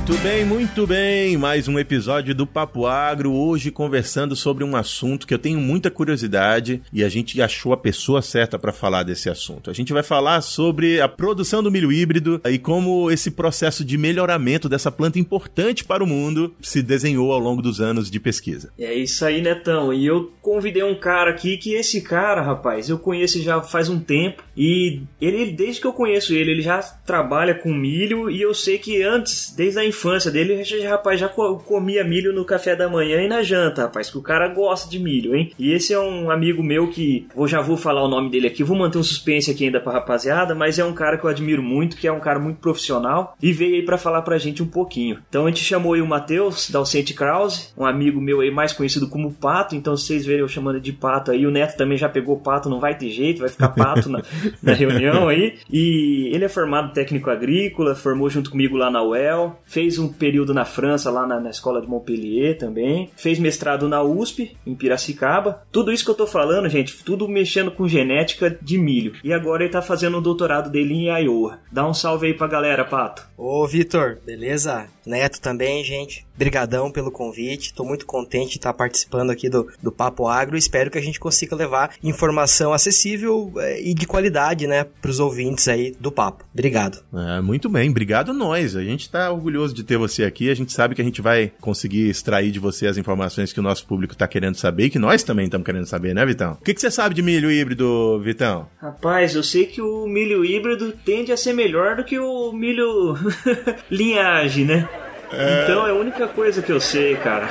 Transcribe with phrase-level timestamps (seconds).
[0.00, 1.36] Muito bem, muito bem.
[1.36, 3.32] Mais um episódio do Papo Agro.
[3.32, 7.76] Hoje conversando sobre um assunto que eu tenho muita curiosidade e a gente achou a
[7.76, 9.70] pessoa certa para falar desse assunto.
[9.70, 13.98] A gente vai falar sobre a produção do milho híbrido e como esse processo de
[13.98, 18.72] melhoramento dessa planta importante para o mundo se desenhou ao longo dos anos de pesquisa.
[18.78, 19.92] É isso aí, Netão.
[19.92, 24.00] E eu convidei um cara aqui que esse cara, rapaz, eu conheço já faz um
[24.00, 28.54] tempo e ele desde que eu conheço ele, ele já trabalha com milho e eu
[28.54, 32.88] sei que antes, desde a infância dele, já, rapaz, já comia milho no café da
[32.88, 35.52] manhã e na janta, rapaz, que o cara gosta de milho, hein?
[35.58, 38.64] E esse é um amigo meu que, vou, já vou falar o nome dele aqui,
[38.64, 41.62] vou manter um suspense aqui ainda pra rapaziada, mas é um cara que eu admiro
[41.62, 44.66] muito, que é um cara muito profissional e veio aí para falar pra gente um
[44.66, 45.18] pouquinho.
[45.28, 48.72] Então a gente chamou aí o Matheus, da Alcente Krause, um amigo meu aí mais
[48.72, 51.98] conhecido como Pato, então se vocês verem eu chamando de Pato aí, o Neto também
[51.98, 54.22] já pegou Pato, não vai ter jeito, vai ficar Pato na,
[54.62, 55.58] na reunião aí.
[55.70, 60.54] E ele é formado técnico agrícola, formou junto comigo lá na UEL, fez um período
[60.54, 63.10] na França, lá na, na, escola de Montpellier também.
[63.16, 65.62] Fez mestrado na USP, em Piracicaba.
[65.70, 69.14] Tudo isso que eu tô falando, gente, tudo mexendo com genética de milho.
[69.22, 71.58] E agora ele tá fazendo o doutorado dele em Iowa.
[71.70, 73.26] Dá um salve aí pra galera, Pato.
[73.36, 74.86] Ô, Vitor, beleza?
[75.06, 76.26] Neto também, gente.
[76.40, 77.74] Brigadão pelo convite.
[77.74, 80.56] Tô muito contente de estar participando aqui do, do Papo Agro.
[80.56, 85.68] Espero que a gente consiga levar informação acessível eh, e de qualidade, né, pros ouvintes
[85.68, 86.46] aí do Papo.
[86.54, 87.04] Obrigado.
[87.12, 88.74] É, muito bem, obrigado nós.
[88.74, 90.48] A gente tá orgulhoso de ter você aqui.
[90.48, 93.62] A gente sabe que a gente vai conseguir extrair de você as informações que o
[93.62, 96.52] nosso público tá querendo saber e que nós também estamos querendo saber, né, Vitão?
[96.52, 98.66] O que, que você sabe de milho híbrido, Vitão?
[98.80, 103.14] Rapaz, eu sei que o milho híbrido tende a ser melhor do que o milho
[103.90, 104.88] linhagem, né?
[105.32, 105.62] É...
[105.64, 107.48] Então é a única coisa que eu sei, cara.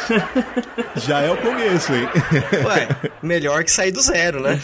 [0.95, 2.07] Já é o começo, hein?
[2.65, 2.87] Ué,
[3.21, 4.59] melhor que sair do zero, né?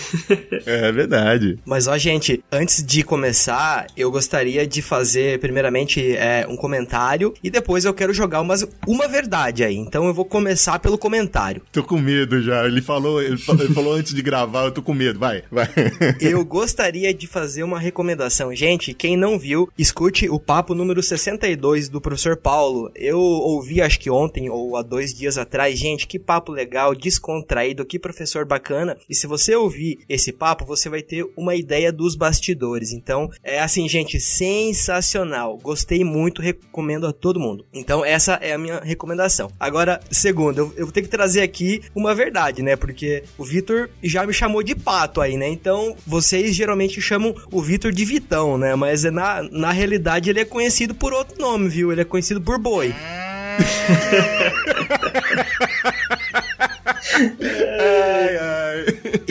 [0.65, 1.57] É verdade.
[1.65, 7.49] Mas ó, gente, antes de começar, eu gostaria de fazer primeiramente é, um comentário e
[7.49, 9.75] depois eu quero jogar umas, uma verdade aí.
[9.75, 11.61] Então eu vou começar pelo comentário.
[11.71, 12.65] Tô com medo já.
[12.65, 15.19] Ele falou, ele falou, ele falou antes de gravar, eu tô com medo.
[15.19, 15.67] Vai, vai.
[16.19, 18.53] Eu gostaria de fazer uma recomendação.
[18.55, 23.99] Gente, quem não viu, escute o papo número 62 do professor Paulo eu ouvi, acho
[23.99, 28.97] que ontem ou há dois dias atrás, gente, que papo legal, descontraído, que professor bacana.
[29.07, 32.91] E se você ouvir esse papo, você vai ter uma ideia dos bastidores.
[32.91, 35.57] Então, é assim, gente, sensacional.
[35.57, 37.65] Gostei muito, recomendo a todo mundo.
[37.73, 39.51] Então, essa é a minha recomendação.
[39.59, 42.75] Agora, segundo, eu, eu vou ter que trazer aqui uma verdade, né?
[42.75, 45.47] Porque o Vitor já me chamou de pato aí, né?
[45.47, 48.73] Então, vocês geralmente chamam o Vitor de Vitão, né?
[48.75, 51.91] Mas na, na realidade ele é conhecido por outro nome, viu?
[51.91, 52.94] Ele é conhecido por Boi
[57.79, 58.44] ai.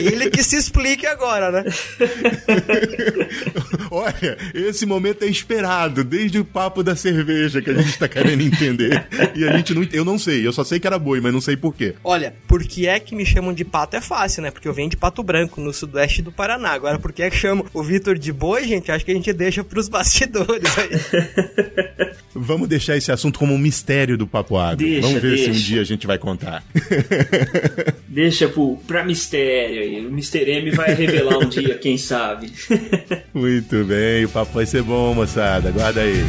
[0.05, 1.63] Ele que se explique agora, né?
[3.91, 8.41] Olha, esse momento é esperado desde o papo da cerveja que a gente tá querendo
[8.41, 9.05] entender.
[9.35, 9.87] E a gente não.
[9.91, 11.95] Eu não sei, eu só sei que era boi, mas não sei porquê.
[12.03, 14.51] Olha, por que é que me chamam de pato é fácil, né?
[14.51, 16.71] Porque eu venho de pato branco, no sudoeste do Paraná.
[16.71, 18.91] Agora, por que é que chamam o Vitor de boi, gente?
[18.91, 22.15] Acho que a gente deixa pros bastidores aí.
[22.33, 24.85] Vamos deixar esse assunto como um mistério do Papo Agro.
[24.85, 25.43] Deixa, Vamos ver deixa.
[25.45, 26.63] se um dia a gente vai contar.
[28.07, 29.94] deixa pro, pra mistério aí.
[30.01, 30.49] O Mr.
[30.49, 32.51] M vai revelar um dia, quem sabe.
[33.33, 35.71] Muito bem, o papo vai ser bom, moçada.
[35.71, 36.23] Guarda aí.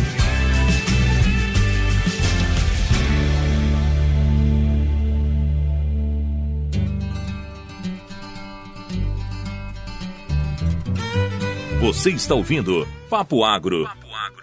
[11.81, 13.89] Você está ouvindo Papo Agro,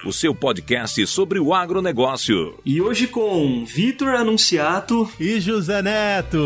[0.06, 2.58] o seu podcast sobre o agronegócio.
[2.66, 6.40] E hoje com Vitor Anunciato e José Neto.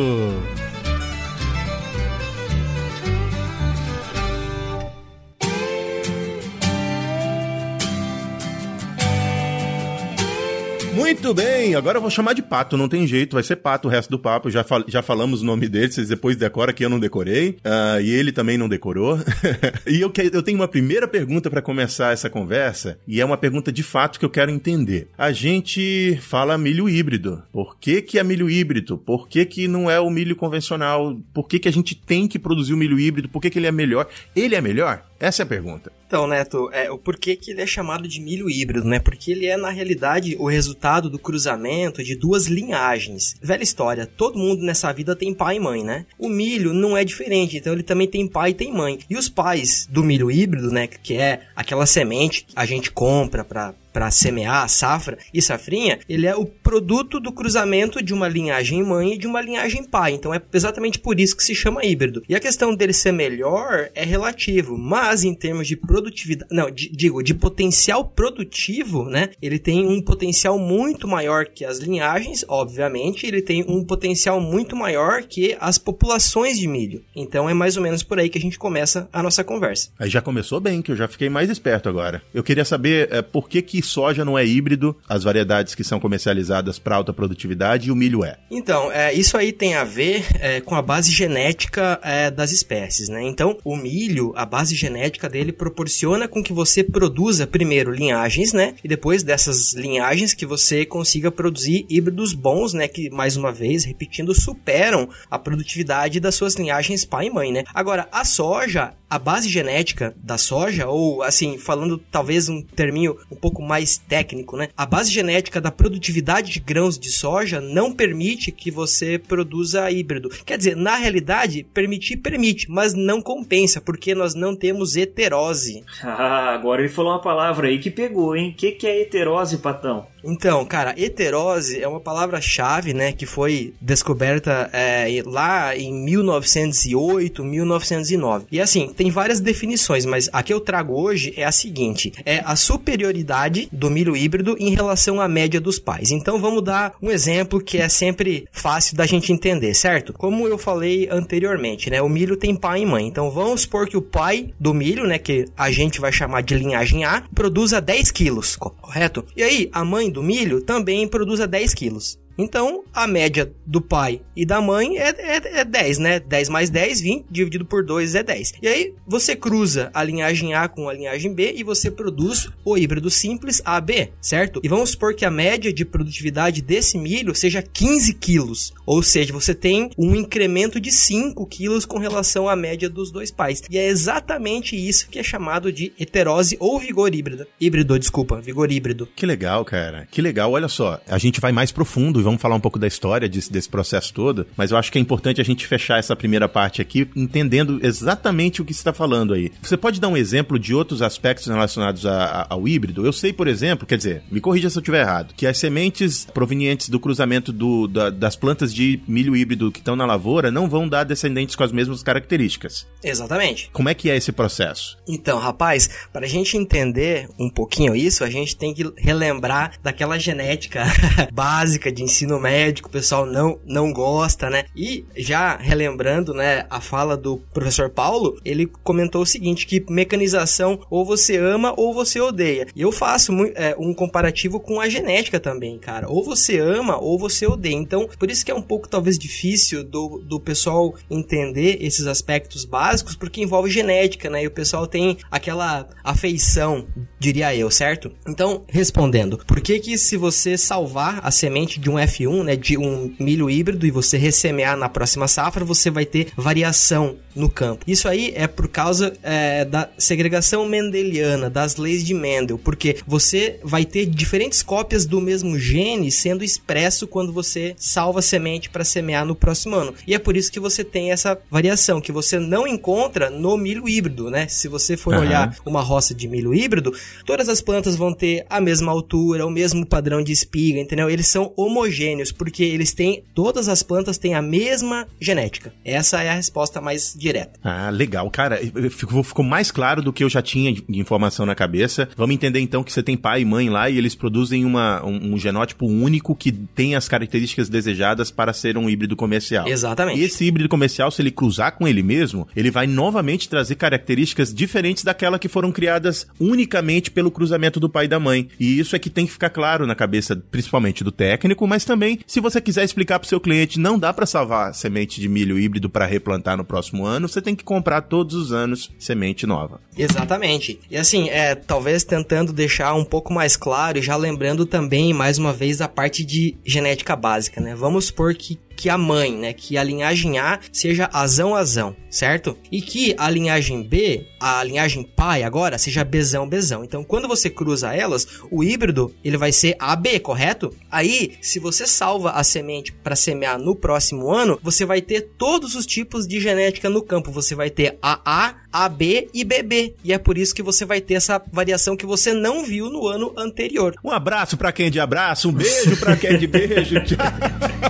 [10.98, 13.92] Muito bem, agora eu vou chamar de Pato, não tem jeito, vai ser Pato o
[13.92, 14.50] resto do papo.
[14.50, 18.02] Já, fal já falamos o nome dele, vocês depois decoram que eu não decorei, uh,
[18.02, 19.20] e ele também não decorou.
[19.86, 23.38] e eu, que, eu tenho uma primeira pergunta para começar essa conversa, e é uma
[23.38, 25.08] pergunta de fato que eu quero entender.
[25.16, 27.44] A gente fala milho híbrido.
[27.54, 28.98] Por que, que é milho híbrido?
[28.98, 31.16] Por que, que não é o milho convencional?
[31.32, 33.30] Por que, que a gente tem que produzir o milho híbrido?
[33.30, 34.08] Por que, que ele é melhor?
[34.36, 35.04] Ele é melhor?
[35.20, 35.92] Essa é a pergunta.
[36.08, 38.98] Então, Neto, é, o porquê que ele é chamado de milho híbrido, né?
[38.98, 43.36] Porque ele é, na realidade, o resultado do cruzamento de duas linhagens.
[43.42, 46.06] Velha história, todo mundo nessa vida tem pai e mãe, né?
[46.18, 49.00] O milho não é diferente, então ele também tem pai e tem mãe.
[49.10, 50.88] E os pais do milho híbrido, né?
[50.88, 56.00] Que é aquela semente que a gente compra para para semear a safra e safrinha,
[56.08, 60.14] ele é o produto do cruzamento de uma linhagem mãe e de uma linhagem pai.
[60.14, 62.24] Então é exatamente por isso que se chama híbrido.
[62.28, 66.90] E a questão dele ser melhor é relativo, mas em termos de produtividade, não, de,
[66.90, 69.30] digo, de potencial produtivo, né?
[69.42, 74.76] Ele tem um potencial muito maior que as linhagens, obviamente, ele tem um potencial muito
[74.76, 77.04] maior que as populações de milho.
[77.16, 79.90] Então é mais ou menos por aí que a gente começa a nossa conversa.
[79.98, 82.22] Aí já começou bem, que eu já fiquei mais esperto agora.
[82.34, 86.00] Eu queria saber é, por que que soja não é híbrido, as variedades que são
[86.00, 88.38] comercializadas para alta produtividade e o milho é.
[88.50, 93.10] Então, é, isso aí tem a ver é, com a base genética é, das espécies,
[93.10, 93.24] né?
[93.24, 98.76] Então, o milho, a base genética dele proporciona com que você produza primeiro linhagens, né?
[98.84, 102.88] E depois dessas linhagens que você consiga produzir híbridos bons, né?
[102.88, 107.64] Que, mais uma vez, repetindo, superam a produtividade das suas linhagens pai e mãe, né?
[107.74, 113.36] Agora, a soja, a base genética da soja, ou assim, falando talvez um terminho um
[113.36, 114.70] pouco mais técnico, né?
[114.76, 120.30] A base genética da produtividade de grãos de soja não permite que você produza híbrido.
[120.46, 125.84] Quer dizer, na realidade, permitir permite, mas não compensa, porque nós não temos heterose.
[126.20, 128.52] Ah, agora ele falou uma palavra aí que pegou, hein?
[128.52, 130.08] O que, que é heterose, Patão?
[130.28, 138.46] Então, cara, heterose é uma palavra-chave, né, que foi descoberta é, lá em 1908, 1909.
[138.52, 142.42] E assim, tem várias definições, mas a que eu trago hoje é a seguinte: é
[142.44, 146.12] a superioridade do milho híbrido em relação à média dos pais.
[146.12, 150.12] Então, vamos dar um exemplo que é sempre fácil da gente entender, certo?
[150.12, 153.08] Como eu falei anteriormente, né, o milho tem pai e mãe.
[153.08, 156.54] Então, vamos supor que o pai do milho, né, que a gente vai chamar de
[156.54, 159.24] linhagem A, produza 10 quilos, correto?
[159.34, 162.20] E aí, a mãe do milho também produza 10 quilos.
[162.38, 166.20] Então, a média do pai e da mãe é, é, é 10, né?
[166.20, 168.54] 10 mais 10, 20, dividido por 2 é 10.
[168.62, 172.78] E aí, você cruza a linhagem A com a linhagem B e você produz o
[172.78, 174.62] híbrido simples AB, certo?
[174.64, 178.74] E vamos supor que a média de produtividade desse milho seja 15 quilos.
[178.86, 183.32] Ou seja, você tem um incremento de 5 quilos com relação à média dos dois
[183.32, 183.64] pais.
[183.70, 187.48] E é exatamente isso que é chamado de heterose ou vigor híbrido.
[187.60, 189.08] Híbrido, desculpa, vigor híbrido.
[189.16, 190.08] Que legal, cara.
[190.12, 190.52] Que legal.
[190.52, 193.70] Olha só, a gente vai mais profundo vamos falar um pouco da história desse, desse
[193.70, 197.10] processo todo, mas eu acho que é importante a gente fechar essa primeira parte aqui
[197.16, 199.52] entendendo exatamente o que você está falando aí.
[199.62, 203.06] Você pode dar um exemplo de outros aspectos relacionados a, a, ao híbrido?
[203.06, 206.26] Eu sei, por exemplo, quer dizer, me corrija se eu estiver errado, que as sementes
[206.26, 210.70] provenientes do cruzamento do, da, das plantas de milho híbrido que estão na lavoura não
[210.70, 212.86] vão dar descendentes com as mesmas características.
[213.10, 213.70] Exatamente.
[213.72, 214.98] Como é que é esse processo?
[215.08, 220.18] Então, rapaz, para a gente entender um pouquinho isso, a gente tem que relembrar daquela
[220.18, 220.84] genética
[221.32, 224.66] básica de ensino médico, o pessoal não, não gosta, né?
[224.76, 230.80] E já relembrando, né, a fala do professor Paulo, ele comentou o seguinte, que mecanização
[230.90, 232.68] ou você ama ou você odeia.
[232.76, 236.10] E eu faço é, um comparativo com a genética também, cara.
[236.10, 237.76] Ou você ama ou você odeia.
[237.76, 242.66] Então, por isso que é um pouco talvez difícil do, do pessoal entender esses aspectos
[242.66, 244.44] básicos, porque envolve genética, né?
[244.44, 246.88] E o pessoal tem aquela afeição,
[247.20, 248.12] diria eu, certo?
[248.28, 252.78] Então, respondendo, por que que se você salvar a semente de um F1, né, de
[252.78, 257.86] um milho híbrido e você ressemear na próxima safra, você vai ter variação no campo.
[257.88, 263.60] Isso aí é por causa é, da segregação mendeliana, das leis de Mendel, porque você
[263.64, 268.84] vai ter diferentes cópias do mesmo gene sendo expresso quando você salva a semente para
[268.84, 269.94] semear no próximo ano.
[270.06, 273.88] E é por isso que você tem essa variação que você não encontra no milho
[273.88, 274.48] híbrido, né?
[274.48, 275.22] Se você for uhum.
[275.22, 276.94] olhar uma roça de milho híbrido,
[277.26, 281.10] todas as plantas vão ter a mesma altura, o mesmo padrão de espiga, entendeu?
[281.10, 285.74] Eles são homogêneos porque eles têm todas as plantas têm a mesma genética.
[285.84, 287.60] Essa é a resposta mais direta.
[287.64, 288.30] Ah, legal.
[288.30, 292.08] Cara, ficou, ficou mais claro do que eu já tinha de informação na cabeça.
[292.16, 295.34] Vamos entender então que você tem pai e mãe lá e eles produzem uma, um,
[295.34, 299.68] um genótipo único que tem as características desejadas para ser um híbrido comercial.
[299.68, 300.20] Exatamente.
[300.20, 304.54] E esse híbrido comercial, se ele cruzar com ele mesmo, ele vai novamente trazer características
[304.54, 308.48] diferentes daquela que foram criadas unicamente pelo cruzamento do pai e da mãe.
[308.60, 312.20] E isso é que tem que ficar claro na cabeça, principalmente do técnico, mas também,
[312.26, 315.60] se você quiser explicar para o seu cliente, não dá para salvar semente de milho
[315.60, 319.46] híbrido para replantar no próximo ano ano, você tem que comprar todos os anos semente
[319.46, 319.82] nova.
[319.98, 320.80] Exatamente.
[320.90, 325.38] E assim, é, talvez tentando deixar um pouco mais claro e já lembrando também, mais
[325.38, 327.76] uma vez, a parte de genética básica, né?
[327.76, 332.56] Vamos supor que que a mãe, né, que a linhagem A seja azão-azão, certo?
[332.72, 336.84] E que a linhagem B, a linhagem pai agora, seja bezão-bezão.
[336.84, 340.74] Então, quando você cruza elas, o híbrido, ele vai ser AB, correto?
[340.92, 345.74] Aí, se você salva a semente para semear no próximo ano, você vai ter todos
[345.74, 347.32] os tipos de genética no campo.
[347.32, 349.96] Você vai ter AA, AB e BB.
[350.04, 353.08] E é por isso que você vai ter essa variação que você não viu no
[353.08, 353.96] ano anterior.
[354.04, 356.96] Um abraço para quem de abraço, um beijo para quem de beijo.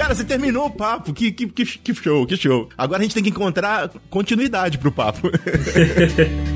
[0.00, 1.12] Cara, você terminou o papo.
[1.12, 2.70] Que, que, que, que show, que show.
[2.76, 5.28] Agora a gente tem que encontrar continuidade pro papo.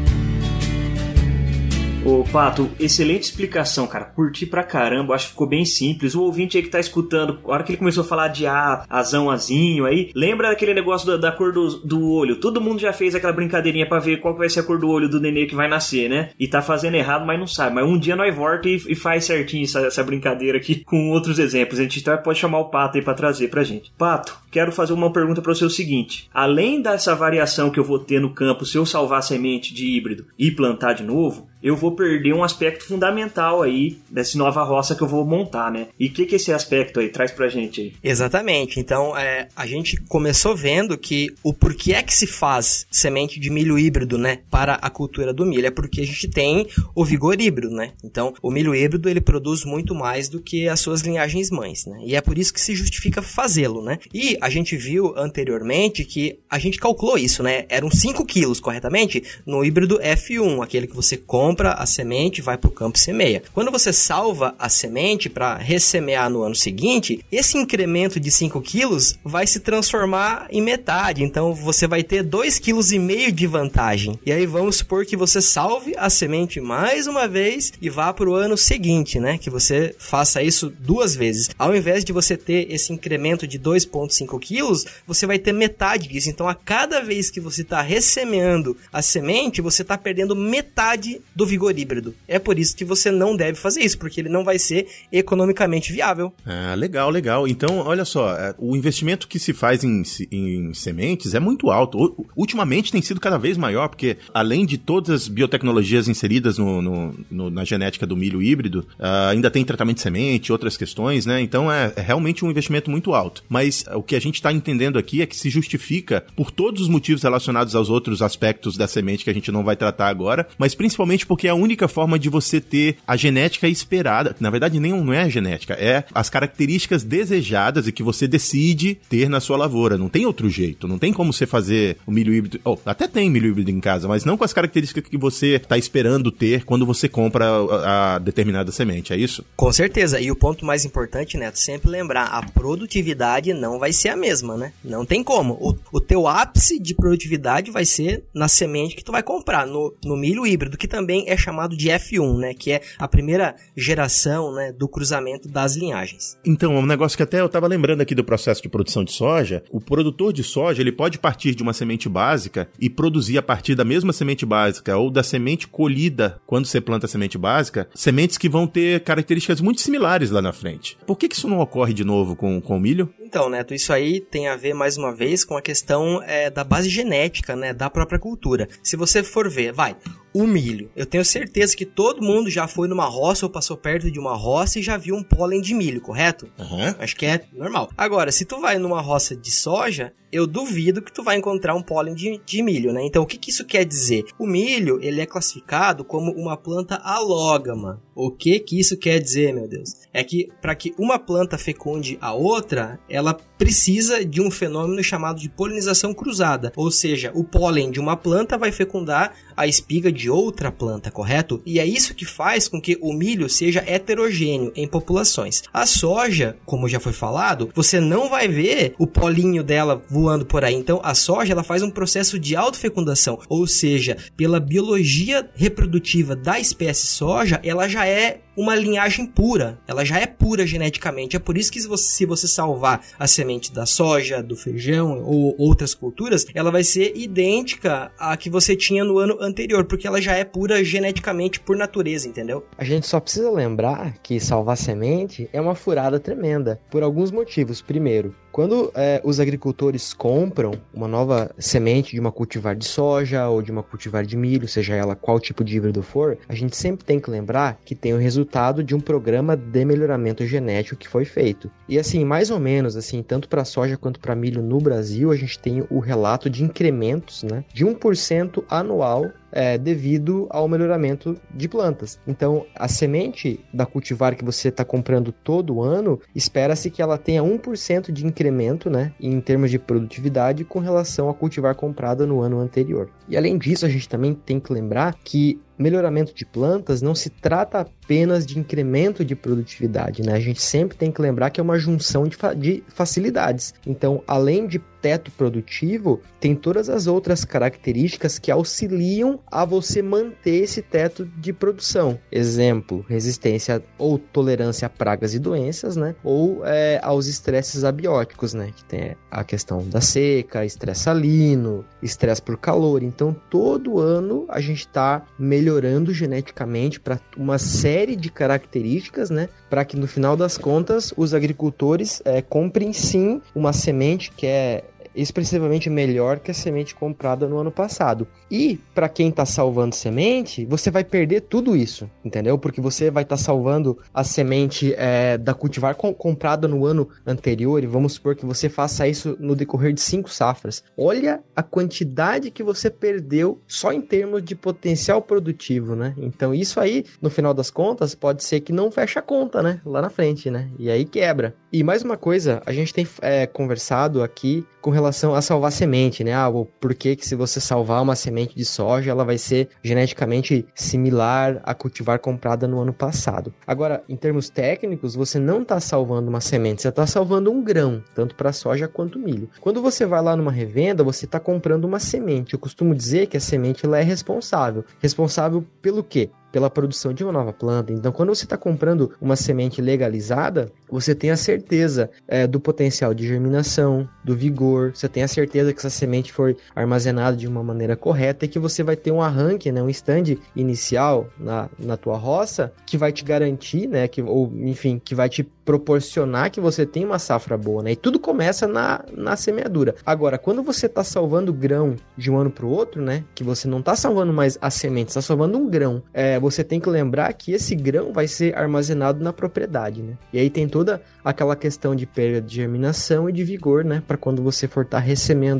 [2.05, 4.05] Ô, Pato, excelente explicação, cara.
[4.05, 6.15] Curti pra caramba, acho que ficou bem simples.
[6.15, 8.85] O ouvinte aí que tá escutando, a hora que ele começou a falar de A,
[8.91, 12.37] azão, azinho aí, lembra daquele negócio da, da cor do, do, olho?
[12.37, 15.09] Todo mundo já fez aquela brincadeirinha para ver qual vai ser a cor do olho
[15.09, 16.29] do nenê que vai nascer, né?
[16.39, 17.77] E tá fazendo errado, mas não sabe.
[17.77, 21.39] Mas um dia nós volta e, e faz certinho essa, essa, brincadeira aqui com outros
[21.39, 21.81] exemplos.
[21.81, 23.91] A gente até pode chamar o Pato aí pra trazer pra gente.
[23.97, 27.99] Pato, quero fazer uma pergunta para você o seguinte: além dessa variação que eu vou
[27.99, 31.75] ter no campo se eu salvar a semente de híbrido e plantar de novo, eu
[31.75, 35.87] vou perder um aspecto fundamental aí dessa nova roça que eu vou montar, né?
[35.99, 37.93] E o que, que esse aspecto aí traz pra gente aí?
[38.05, 38.79] Exatamente.
[38.79, 43.49] Então, é, a gente começou vendo que o porquê é que se faz semente de
[43.49, 47.41] milho híbrido, né, para a cultura do milho, é porque a gente tem o vigor
[47.41, 47.93] híbrido, né?
[48.05, 51.99] Então, o milho híbrido, ele produz muito mais do que as suas linhagens mães, né?
[52.05, 53.99] E é por isso que se justifica fazê-lo, né?
[54.13, 57.65] E a gente viu anteriormente que a gente calculou isso, né?
[57.71, 62.59] Eram 5 quilos, corretamente, no híbrido F1, aquele que você compra compra a semente, vai
[62.59, 63.45] para o campo e semeia.
[63.53, 69.17] Quando você salva a semente para ressemear no ano seguinte, esse incremento de 5 quilos
[69.25, 71.23] vai se transformar em metade.
[71.23, 74.19] Então você vai ter 2,5 kg de vantagem.
[74.27, 78.29] E aí vamos supor que você salve a semente mais uma vez e vá para
[78.29, 79.39] o ano seguinte, né?
[79.39, 81.51] Que você faça isso duas vezes.
[81.57, 86.29] Ao invés de você ter esse incremento de 2,5 quilos, você vai ter metade disso.
[86.29, 91.44] Então a cada vez que você está ressemeando a semente, você está perdendo metade do
[91.45, 92.15] do vigor híbrido.
[92.27, 95.93] É por isso que você não deve fazer isso, porque ele não vai ser economicamente
[95.93, 96.33] viável.
[96.45, 97.47] Ah, legal, legal.
[97.47, 102.27] Então, olha só, é, o investimento que se faz em, em sementes é muito alto.
[102.35, 107.15] Ultimamente tem sido cada vez maior, porque além de todas as biotecnologias inseridas no, no,
[107.31, 111.41] no, na genética do milho híbrido, uh, ainda tem tratamento de semente, outras questões, né?
[111.41, 113.45] Então é, é realmente um investimento muito alto.
[113.49, 116.89] Mas o que a gente está entendendo aqui é que se justifica por todos os
[116.89, 120.75] motivos relacionados aos outros aspectos da semente que a gente não vai tratar agora, mas
[120.75, 124.37] principalmente por porque é a única forma de você ter a genética esperada.
[124.39, 128.97] Na verdade, nem não é a genética, é as características desejadas e que você decide
[129.09, 129.99] ter na sua lavoura.
[129.99, 130.87] Não tem outro jeito.
[130.87, 132.61] Não tem como você fazer o milho híbrido.
[132.65, 135.77] Oh, até tem milho híbrido em casa, mas não com as características que você está
[135.77, 139.13] esperando ter quando você compra a, a determinada semente.
[139.13, 139.45] É isso?
[139.57, 140.21] Com certeza.
[140.21, 144.57] E o ponto mais importante, Neto, sempre lembrar: a produtividade não vai ser a mesma,
[144.57, 144.73] né?
[144.85, 145.55] Não tem como.
[145.55, 149.93] O, o teu ápice de produtividade vai ser na semente que tu vai comprar, no,
[150.05, 152.55] no milho híbrido, que também é chamado de F1, né?
[152.55, 156.39] Que é a primeira geração né, do cruzamento das linhagens.
[156.45, 159.63] Então, um negócio que até eu estava lembrando aqui do processo de produção de soja.
[159.71, 163.75] O produtor de soja ele pode partir de uma semente básica e produzir a partir
[163.75, 168.39] da mesma semente básica ou da semente colhida quando você planta a semente básica, sementes
[168.39, 170.97] que vão ter características muito similares lá na frente.
[171.07, 173.13] Por que, que isso não ocorre de novo com, com o milho?
[173.21, 176.63] Então, Neto, isso aí tem a ver mais uma vez com a questão é, da
[176.63, 178.69] base genética, né, da própria cultura.
[178.83, 179.97] Se você for ver, vai,
[180.35, 180.91] o milho.
[180.97, 184.35] Eu tenho certeza que todo mundo já foi numa roça ou passou perto de uma
[184.35, 186.51] roça e já viu um pólen de milho, correto?
[186.59, 186.95] Uhum.
[186.99, 187.89] Acho que é normal.
[187.97, 191.83] Agora, se tu vai numa roça de soja, eu duvido que tu vai encontrar um
[191.83, 193.05] pólen de, de milho, né?
[193.05, 194.25] Então, o que, que isso quer dizer?
[194.37, 198.03] O milho, ele é classificado como uma planta alógama.
[198.17, 199.95] O que que isso quer dizer, meu Deus?
[200.13, 205.41] É que para que uma planta fecunde a outra, ela precisa de um fenômeno chamado
[205.41, 210.29] de polinização cruzada, ou seja, o pólen de uma planta vai fecundar a espiga de
[210.29, 211.63] outra planta, correto?
[211.65, 215.63] E é isso que faz com que o milho seja heterogêneo em populações.
[215.73, 220.65] A soja, como já foi falado, você não vai ver o polinho dela voando por
[220.65, 220.75] aí.
[220.75, 226.59] Então, a soja ela faz um processo de autofecundação, ou seja, pela biologia reprodutiva da
[226.59, 229.79] espécie soja, ela já é uma linhagem pura.
[229.87, 231.37] Ela já é pura geneticamente.
[231.37, 235.23] É por isso que se você, se você salvar a semente da soja, do feijão
[235.25, 240.07] ou outras culturas, ela vai ser idêntica à que você tinha no ano anterior, porque
[240.07, 242.65] ela já é pura geneticamente por natureza, entendeu?
[242.79, 247.83] A gente só precisa lembrar que salvar semente é uma furada tremenda, por alguns motivos.
[247.83, 253.61] Primeiro, quando é, os agricultores compram uma nova semente de uma cultivar de soja ou
[253.61, 257.05] de uma cultivar de milho, seja ela qual tipo de híbrido for, a gente sempre
[257.05, 261.25] tem que lembrar que tem o resultado de um programa de melhoramento genético que foi
[261.25, 261.69] feito.
[261.89, 265.37] E assim, mais ou menos, assim, tanto para soja quanto para milho no Brasil, a
[265.37, 271.69] gente tem o relato de incrementos, né, de 1% anual é, devido ao melhoramento de
[271.69, 272.19] plantas.
[272.27, 277.43] Então, a semente da cultivar que você está comprando todo ano, espera-se que ela tenha
[277.43, 278.44] 1% de incremento
[278.91, 283.09] né, em termos de produtividade com relação à cultivar comprada no ano anterior.
[283.29, 287.31] E além disso, a gente também tem que lembrar que melhoramento de plantas não se
[287.31, 290.35] trata apenas de incremento de produtividade, né?
[290.35, 293.75] A gente sempre tem que lembrar que é uma junção de, fa de facilidades.
[293.87, 300.63] Então, além de teto produtivo, tem todas as outras características que auxiliam a você manter
[300.63, 302.19] esse teto de produção.
[302.33, 306.15] Exemplo, resistência ou tolerância a pragas e doenças, né?
[306.25, 308.71] Ou é, aos estresses abióticos, né?
[308.75, 313.03] Que tem a questão da seca, estresse salino, estresse por calor.
[313.03, 315.64] Então, todo ano a gente está melhorando
[316.13, 319.49] geneticamente para uma série de características, né?
[319.69, 324.85] Para que no final das contas os agricultores é, comprem sim uma semente que é
[325.15, 328.27] expressivamente melhor que a semente comprada no ano passado.
[328.51, 332.59] E para quem está salvando semente, você vai perder tudo isso, entendeu?
[332.59, 337.09] Porque você vai estar tá salvando a semente é, da cultivar com, comprada no ano
[337.27, 340.83] anterior e vamos supor que você faça isso no decorrer de cinco safras.
[340.97, 346.15] Olha a quantidade que você perdeu só em termos de potencial produtivo, né?
[346.17, 349.81] Então isso aí, no final das contas, pode ser que não feche a conta, né?
[349.85, 350.71] Lá na frente, né?
[350.79, 351.55] E aí quebra.
[351.75, 356.23] E mais uma coisa, a gente tem é, conversado aqui com relação a salvar semente,
[356.23, 356.33] né?
[356.33, 360.65] Ah, por que que se você salvar uma semente de soja, ela vai ser geneticamente
[360.73, 363.53] similar à cultivar comprada no ano passado.
[363.67, 368.05] Agora, em termos técnicos, você não está salvando uma semente, você está salvando um grão,
[368.15, 369.51] tanto para soja quanto milho.
[369.61, 372.55] Quando você vai lá numa revenda, você está comprando uma semente.
[372.55, 374.85] Eu costumo dizer que a semente ela é responsável.
[375.01, 376.31] Responsável pelo quê?
[376.55, 377.93] Pela produção de uma nova planta.
[377.93, 383.13] Então, quando você está comprando uma semente legalizada, você tem a certeza é, do potencial
[383.13, 387.61] de germinação, do vigor, você tem a certeza que essa semente foi armazenada de uma
[387.61, 391.97] maneira correta e que você vai ter um arranque, né, um stand inicial na, na
[391.97, 396.61] tua roça que vai te garantir, né, que, ou enfim, que vai te proporcionar que
[396.61, 397.93] você tenha uma safra boa, né?
[397.93, 399.95] E tudo começa na, na semeadura.
[400.05, 403.25] Agora, quando você está salvando grão de um ano para o outro, né?
[403.35, 406.03] Que você não está salvando mais a semente, está salvando um grão.
[406.13, 410.19] É, você tem que lembrar que esse grão vai ser armazenado na propriedade, né?
[410.33, 414.03] E aí tem toda aquela questão de perda de germinação e de vigor, né?
[414.07, 415.05] Para quando você for estar tá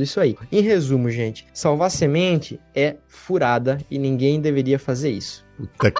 [0.03, 0.37] isso aí.
[0.53, 5.45] Em resumo, gente, salvar semente é furada e ninguém deveria fazer isso.
[5.57, 5.93] Puta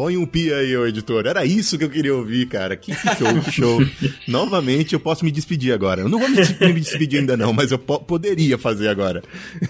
[0.00, 1.26] Põe um pi aí, ô editor.
[1.26, 2.74] Era isso que eu queria ouvir, cara.
[2.74, 3.78] Que, que show, que show.
[4.26, 6.00] Novamente, eu posso me despedir agora.
[6.00, 6.36] Eu não vou me,
[6.72, 9.22] me despedir ainda não, mas eu po poderia fazer agora.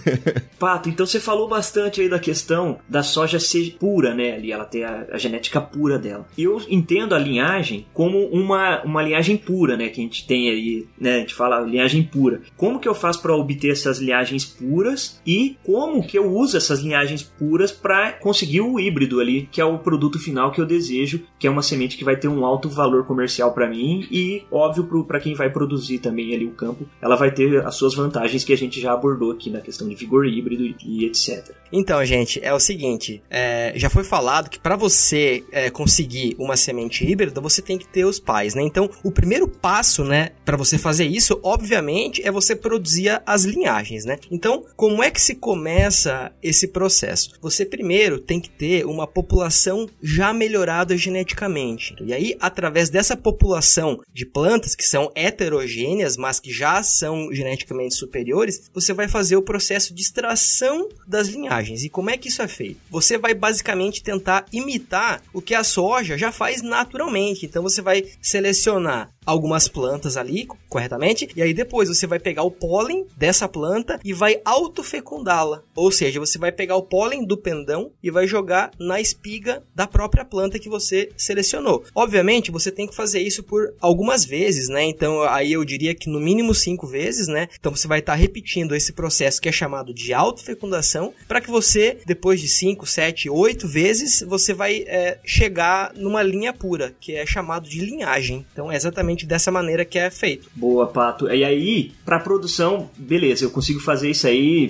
[0.56, 4.34] Pato, então você falou bastante aí da questão da soja ser pura, né?
[4.36, 6.24] Ali ela ter a, a genética pura dela.
[6.38, 9.88] E eu entendo a linhagem como uma, uma linhagem pura, né?
[9.88, 11.16] Que a gente tem aí, né?
[11.16, 12.42] A gente fala linhagem pura.
[12.56, 16.78] Como que eu faço para obter essas linhagens puras e como que eu uso essas
[16.78, 21.22] linhagens puras para conseguir o híbrido ali, que é o produto final que eu desejo,
[21.38, 25.04] que é uma semente que vai ter um alto valor comercial para mim e, óbvio,
[25.04, 28.52] para quem vai produzir também ali o campo, ela vai ter as suas vantagens que
[28.52, 31.59] a gente já abordou aqui na questão de vigor híbrido e, etc.
[31.72, 36.56] Então, gente, é o seguinte: é, já foi falado que para você é, conseguir uma
[36.56, 38.62] semente híbrida, você tem que ter os pais, né?
[38.62, 44.04] Então, o primeiro passo, né, para você fazer isso, obviamente, é você produzir as linhagens,
[44.04, 44.18] né?
[44.30, 47.32] Então, como é que se começa esse processo?
[47.40, 51.94] Você primeiro tem que ter uma população já melhorada geneticamente.
[52.04, 57.94] E aí, através dessa população de plantas que são heterogêneas, mas que já são geneticamente
[57.94, 61.59] superiores, você vai fazer o processo de extração das linhagens.
[61.68, 62.80] E como é que isso é feito?
[62.90, 67.46] Você vai basicamente tentar imitar o que a soja já faz naturalmente.
[67.46, 72.50] Então você vai selecionar algumas plantas ali corretamente, e aí depois você vai pegar o
[72.50, 75.62] pólen dessa planta e vai autofecundá-la.
[75.74, 79.86] Ou seja, você vai pegar o pólen do pendão e vai jogar na espiga da
[79.86, 81.84] própria planta que você selecionou.
[81.94, 84.84] Obviamente, você tem que fazer isso por algumas vezes, né?
[84.84, 87.48] Então, aí eu diria que no mínimo cinco vezes, né?
[87.58, 91.49] Então, você vai estar tá repetindo esse processo que é chamado de autofecundação, para que
[91.50, 97.14] você, depois de cinco, sete, oito vezes, você vai é, chegar numa linha pura, que
[97.14, 98.46] é chamado de linhagem.
[98.52, 100.48] Então, é exatamente dessa maneira que é feito.
[100.54, 101.28] Boa, Pato.
[101.28, 104.68] E aí, para produção, beleza, eu consigo fazer isso aí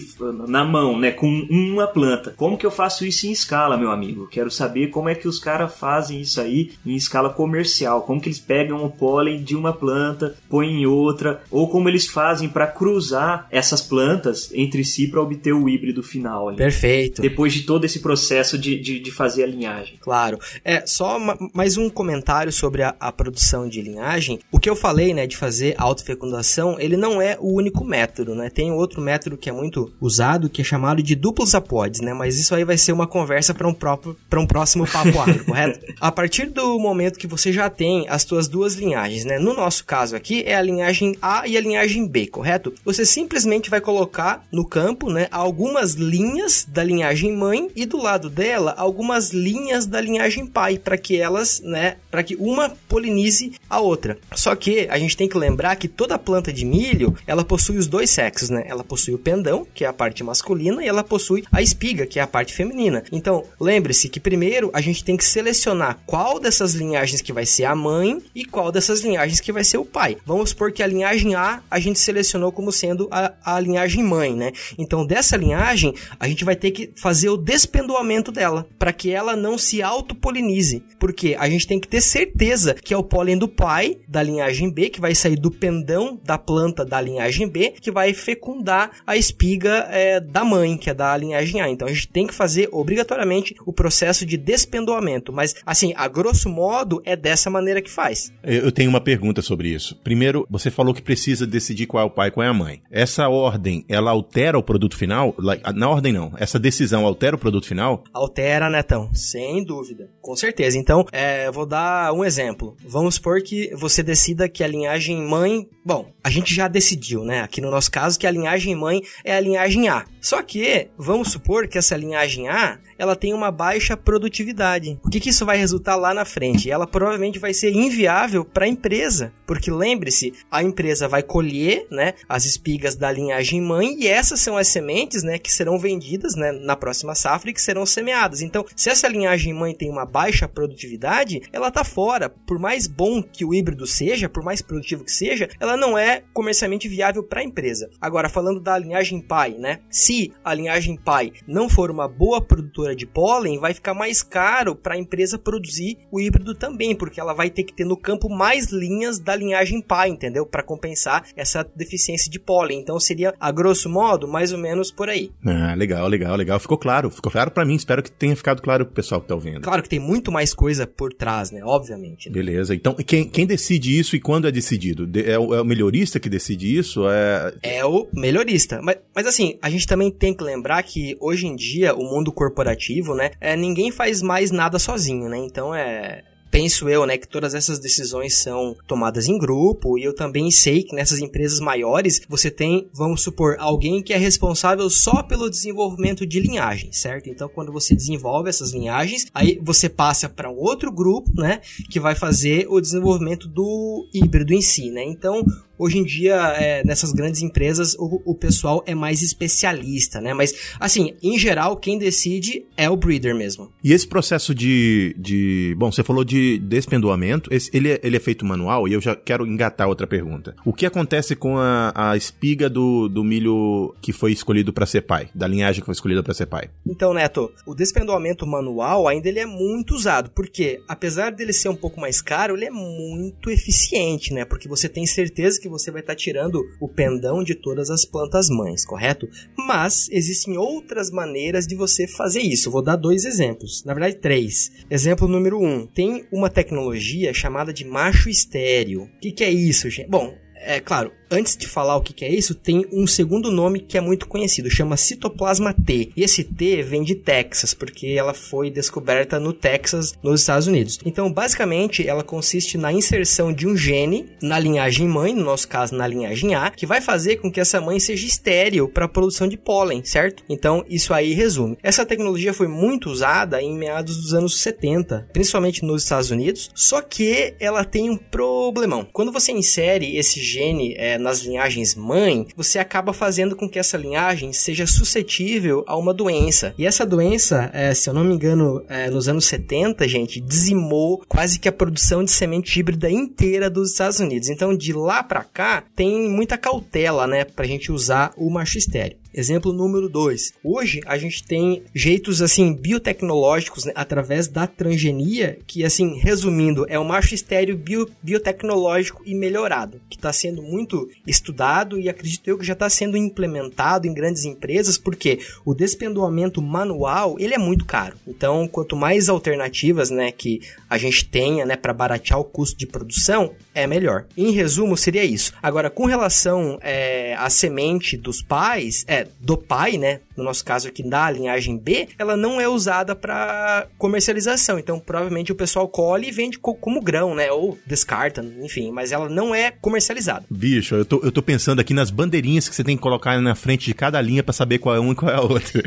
[0.49, 1.11] na mão, né?
[1.11, 2.35] Com uma planta.
[2.37, 4.29] Como que eu faço isso em escala, meu amigo?
[4.29, 8.29] Quero saber como é que os caras fazem isso aí em escala comercial, como que
[8.29, 12.66] eles pegam o pólen de uma planta, põem em outra, ou como eles fazem para
[12.66, 16.49] cruzar essas plantas entre si para obter o híbrido final.
[16.49, 16.57] Ali.
[16.71, 17.21] Perfeito.
[17.21, 19.99] Depois de todo esse processo de, de, de fazer a linhagem.
[20.01, 20.39] Claro.
[20.65, 21.19] É, só
[21.53, 24.39] mais um comentário sobre a, a, produção de linhagem.
[24.53, 28.49] O que eu falei, né, de fazer autofecundação, ele não é o único método, né?
[28.49, 32.15] Tem outro método que é muito usado, que é chamado de duplos apodes, né?
[32.15, 35.95] Mas isso aí vai ser uma conversa para um, próprio, um próximo papo agro, correto?
[36.01, 39.39] A partir do momento que você já tem as suas duas linhagens, né?
[39.39, 42.73] No nosso caso aqui é a linhagem A e a linhagem B, correto?
[42.85, 48.29] Você simplesmente vai colocar no campo, né, algumas linhas da linhagem mãe e do lado
[48.29, 53.81] dela algumas linhas da linhagem pai, para que elas, né, para que uma polinize a
[53.81, 54.18] outra.
[54.35, 57.87] Só que a gente tem que lembrar que toda planta de milho, ela possui os
[57.87, 58.64] dois sexos, né?
[58.66, 62.18] Ela possui o pendão, que é a parte masculina, e ela possui a espiga, que
[62.18, 63.03] é a parte feminina.
[63.12, 67.64] Então, lembre-se que primeiro a gente tem que selecionar qual dessas linhagens que vai ser
[67.64, 70.16] a mãe e qual dessas linhagens que vai ser o pai.
[70.25, 74.35] Vamos supor que a linhagem A a gente selecionou como sendo a, a linhagem mãe,
[74.35, 74.53] né?
[74.79, 79.37] Então, dessa linhagem, a gente vai ter que fazer o despendoamento dela, para que ela
[79.37, 80.83] não se autopolinize.
[80.99, 84.71] Porque a gente tem que ter certeza que é o pólen do pai, da linhagem
[84.71, 89.17] B, que vai sair do pendão da planta da linhagem B, que vai fecundar a
[89.17, 91.69] espiga é, da mãe, que é da linhagem A.
[91.69, 95.33] Então, a gente tem que fazer obrigatoriamente o processo de despendoamento.
[95.33, 98.33] Mas, assim, a grosso modo, é dessa maneira que faz.
[98.43, 99.97] Eu tenho uma pergunta sobre isso.
[100.03, 102.83] Primeiro, você falou que precisa decidir qual é o pai e qual é a mãe.
[102.91, 105.35] Essa ordem, ela altera o produto final?
[105.75, 106.30] Na ordem não.
[106.37, 108.05] Essa decisão altera o produto final?
[108.12, 109.12] Altera, Netão.
[109.14, 110.11] Sem dúvida.
[110.21, 110.79] Com certeza.
[110.79, 112.77] Então, é, vou dar um exemplo.
[112.87, 115.69] Vamos supor que você decida que a linhagem mãe.
[115.85, 117.40] Bom, a gente já decidiu, né?
[117.40, 120.05] Aqui no nosso caso, que a linhagem mãe é a linhagem A.
[120.21, 125.01] Só que, vamos supor que essa linhagem A ela tem uma baixa produtividade.
[125.03, 126.71] O que, que isso vai resultar lá na frente?
[126.71, 132.13] Ela provavelmente vai ser inviável para a empresa, porque lembre-se, a empresa vai colher, né,
[132.29, 136.53] as espigas da linhagem mãe e essas são as sementes, né, que serão vendidas, né,
[136.53, 138.43] na próxima safra e que serão semeadas.
[138.43, 142.29] Então, se essa linhagem mãe tem uma baixa produtividade, ela tá fora.
[142.29, 146.23] Por mais bom que o híbrido seja, por mais produtivo que seja, ela não é
[146.35, 147.89] comercialmente viável para a empresa.
[147.99, 149.81] Agora, falando da linhagem pai, né?
[149.89, 154.74] Se a linhagem pai não for uma boa produtora de pólen, vai ficar mais caro
[154.74, 158.29] para a empresa produzir o híbrido também, porque ela vai ter que ter no campo
[158.29, 160.46] mais linhas da linhagem pai, entendeu?
[160.46, 162.81] Para compensar essa deficiência de pólen.
[162.81, 165.31] Então seria, a grosso modo, mais ou menos por aí.
[165.44, 166.59] Ah, legal, legal, legal.
[166.61, 167.74] Ficou claro, ficou claro para mim.
[167.74, 169.61] Espero que tenha ficado claro pro pessoal que tá ouvindo.
[169.61, 171.62] Claro que tem muito mais coisa por trás, né?
[171.64, 172.29] Obviamente.
[172.29, 172.35] Né?
[172.35, 172.74] Beleza.
[172.74, 175.09] Então, quem, quem decide isso e quando é decidido?
[175.18, 177.09] É o, é o melhorista que decide isso?
[177.09, 178.81] É, é o melhorista.
[178.83, 182.33] Mas, mas assim, a gente também tem que lembrar que hoje em dia o mundo
[182.33, 182.80] corporativo
[183.14, 183.31] né?
[183.40, 185.38] É, ninguém faz mais nada sozinho, né?
[185.38, 190.14] Então é, penso eu, né, que todas essas decisões são tomadas em grupo e eu
[190.14, 195.23] também sei que nessas empresas maiores você tem, vamos supor, alguém que é responsável só
[195.23, 197.29] pelo desenvolvimento de linhagem, certo?
[197.29, 202.01] Então, quando você desenvolve essas linhagens, aí você passa para um outro grupo, né, que
[202.01, 205.05] vai fazer o desenvolvimento do híbrido em si, né?
[205.05, 205.45] Então,
[205.81, 210.35] Hoje em dia, é, nessas grandes empresas, o, o, pessoal é mais especialista, né?
[210.35, 213.73] Mas, assim, em geral, quem decide é o breeder mesmo.
[213.83, 215.16] E esse processo de.
[215.19, 219.01] de bom, você falou de despendoamento, esse, ele, é, ele é feito manual e eu
[219.01, 220.55] já quero engatar outra pergunta.
[220.66, 225.01] O que acontece com a, a espiga do, do milho que foi escolhido para ser
[225.01, 226.69] pai, da linhagem que foi escolhida para ser pai?
[226.87, 231.77] Então, Neto, o despendoamento manual ainda ele é muito usado, porque apesar dele ser um
[231.77, 234.45] pouco mais caro, ele é muito eficiente, né?
[234.45, 238.05] Porque você tem certeza que você vai estar tá tirando o pendão de todas as
[238.05, 239.29] plantas mães, correto?
[239.57, 242.71] Mas existem outras maneiras de você fazer isso.
[242.71, 244.71] Vou dar dois exemplos, na verdade três.
[244.91, 249.05] Exemplo número um: tem uma tecnologia chamada de macho estéreo.
[249.05, 250.09] O que, que é isso, gente?
[250.09, 253.97] Bom, é claro, antes de falar o que, é isso, tem um segundo nome que
[253.97, 256.11] é muito conhecido, chama citoplasma T.
[256.16, 260.99] E esse T vem de Texas, porque ela foi descoberta no Texas, nos Estados Unidos.
[261.05, 265.95] Então, basicamente, ela consiste na inserção de um gene na linhagem mãe, no nosso caso
[265.95, 269.47] na linhagem A, que vai fazer com que essa mãe seja estéril para a produção
[269.47, 270.43] de pólen, certo?
[270.49, 271.79] Então, isso aí resume.
[271.83, 277.01] Essa tecnologia foi muito usada em meados dos anos 70, principalmente nos Estados Unidos, só
[277.01, 279.07] que ela tem um problemão.
[279.12, 283.97] Quando você insere esse gene é, nas linhagens mãe, você acaba fazendo com que essa
[283.97, 286.75] linhagem seja suscetível a uma doença.
[286.77, 291.23] E essa doença, é, se eu não me engano, é, nos anos 70, gente, dizimou
[291.29, 294.49] quase que a produção de semente híbrida inteira dos Estados Unidos.
[294.49, 299.19] Então, de lá para cá, tem muita cautela, né, pra gente usar o macho estéreo.
[299.33, 300.55] Exemplo número 2.
[300.62, 306.99] Hoje a gente tem jeitos assim biotecnológicos né, através da transgenia, que assim, resumindo, é
[306.99, 312.59] o macho estéreo bio, biotecnológico e melhorado, que está sendo muito estudado e acredito eu
[312.59, 317.85] que já está sendo implementado em grandes empresas, porque o despendoamento manual, ele é muito
[317.85, 318.16] caro.
[318.27, 322.87] Então, quanto mais alternativas, né, que a gente tenha, né, para baratear o custo de
[322.87, 324.27] produção, é melhor.
[324.37, 325.53] Em resumo, seria isso.
[325.62, 330.88] Agora, com relação é, à semente dos pais, é, do pai, né, no nosso caso
[330.88, 334.79] aqui da linhagem B, ela não é usada para comercialização.
[334.79, 339.12] Então, provavelmente o pessoal colhe e vende co como grão, né, ou descarta, enfim, mas
[339.12, 340.46] ela não é comercializada.
[340.50, 343.55] Bicho, eu tô, eu tô pensando aqui nas bandeirinhas que você tem que colocar na
[343.55, 345.83] frente de cada linha para saber qual é uma e qual é a outra.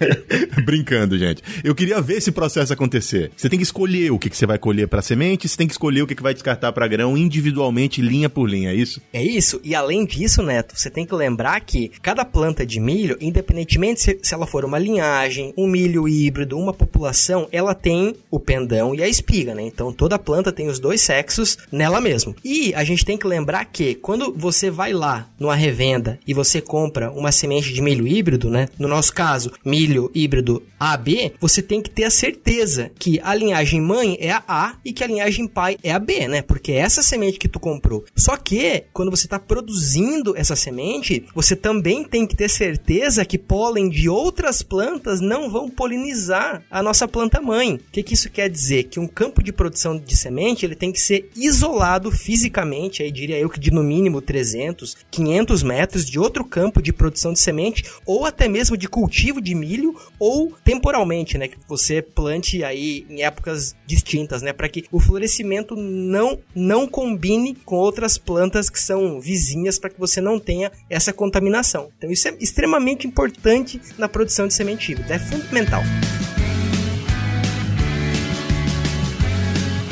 [0.64, 1.42] Brincando, gente.
[1.62, 3.30] Eu queria ver esse processo acontecer.
[3.36, 5.74] Você tem que escolher o que, que você vai colher para semente, você tem que
[5.74, 9.00] escolher o que, que vai descartar para grão individualmente, linha por linha, é isso?
[9.12, 9.60] É isso.
[9.62, 14.18] E além disso, Neto, você tem que lembrar que cada planta de milho, independentemente se,
[14.22, 19.02] se ela for uma linhagem, um milho híbrido, uma população, ela tem o pendão e
[19.02, 19.62] a espiga, né?
[19.62, 22.34] Então toda planta tem os dois sexos nela mesmo.
[22.44, 26.60] E a gente tem que lembrar que quando você vai lá numa revenda e você
[26.60, 28.68] compra uma semente de milho híbrido, né?
[28.78, 33.80] No nosso caso, milho híbrido AB, você tem que ter a certeza que a linhagem
[33.80, 36.42] mãe é a A e que a linhagem pai é a B, né?
[36.42, 38.04] Porque é essa semente que tu comprou.
[38.14, 43.38] Só que quando você está produzindo essa semente, você também tem que ter certeza que
[43.38, 47.74] pólen de outras plantas não vão polinizar a nossa planta mãe.
[47.74, 48.84] O que, que isso quer dizer?
[48.84, 53.38] Que um campo de produção de semente ele tem que ser isolado fisicamente, aí diria
[53.38, 57.84] eu que de no mínimo 300, 500 metros de outro campo de produção de semente
[58.04, 63.22] ou até mesmo de cultivo de milho ou temporalmente, né, que você plante aí em
[63.22, 69.20] épocas distintas, né, para que o florescimento não não combine com outras plantas que são
[69.20, 71.90] vizinhas para que você não tenha essa contaminação.
[71.96, 73.59] Então isso é extremamente importante
[73.98, 75.82] na produção de semente híbrida, é fundamental.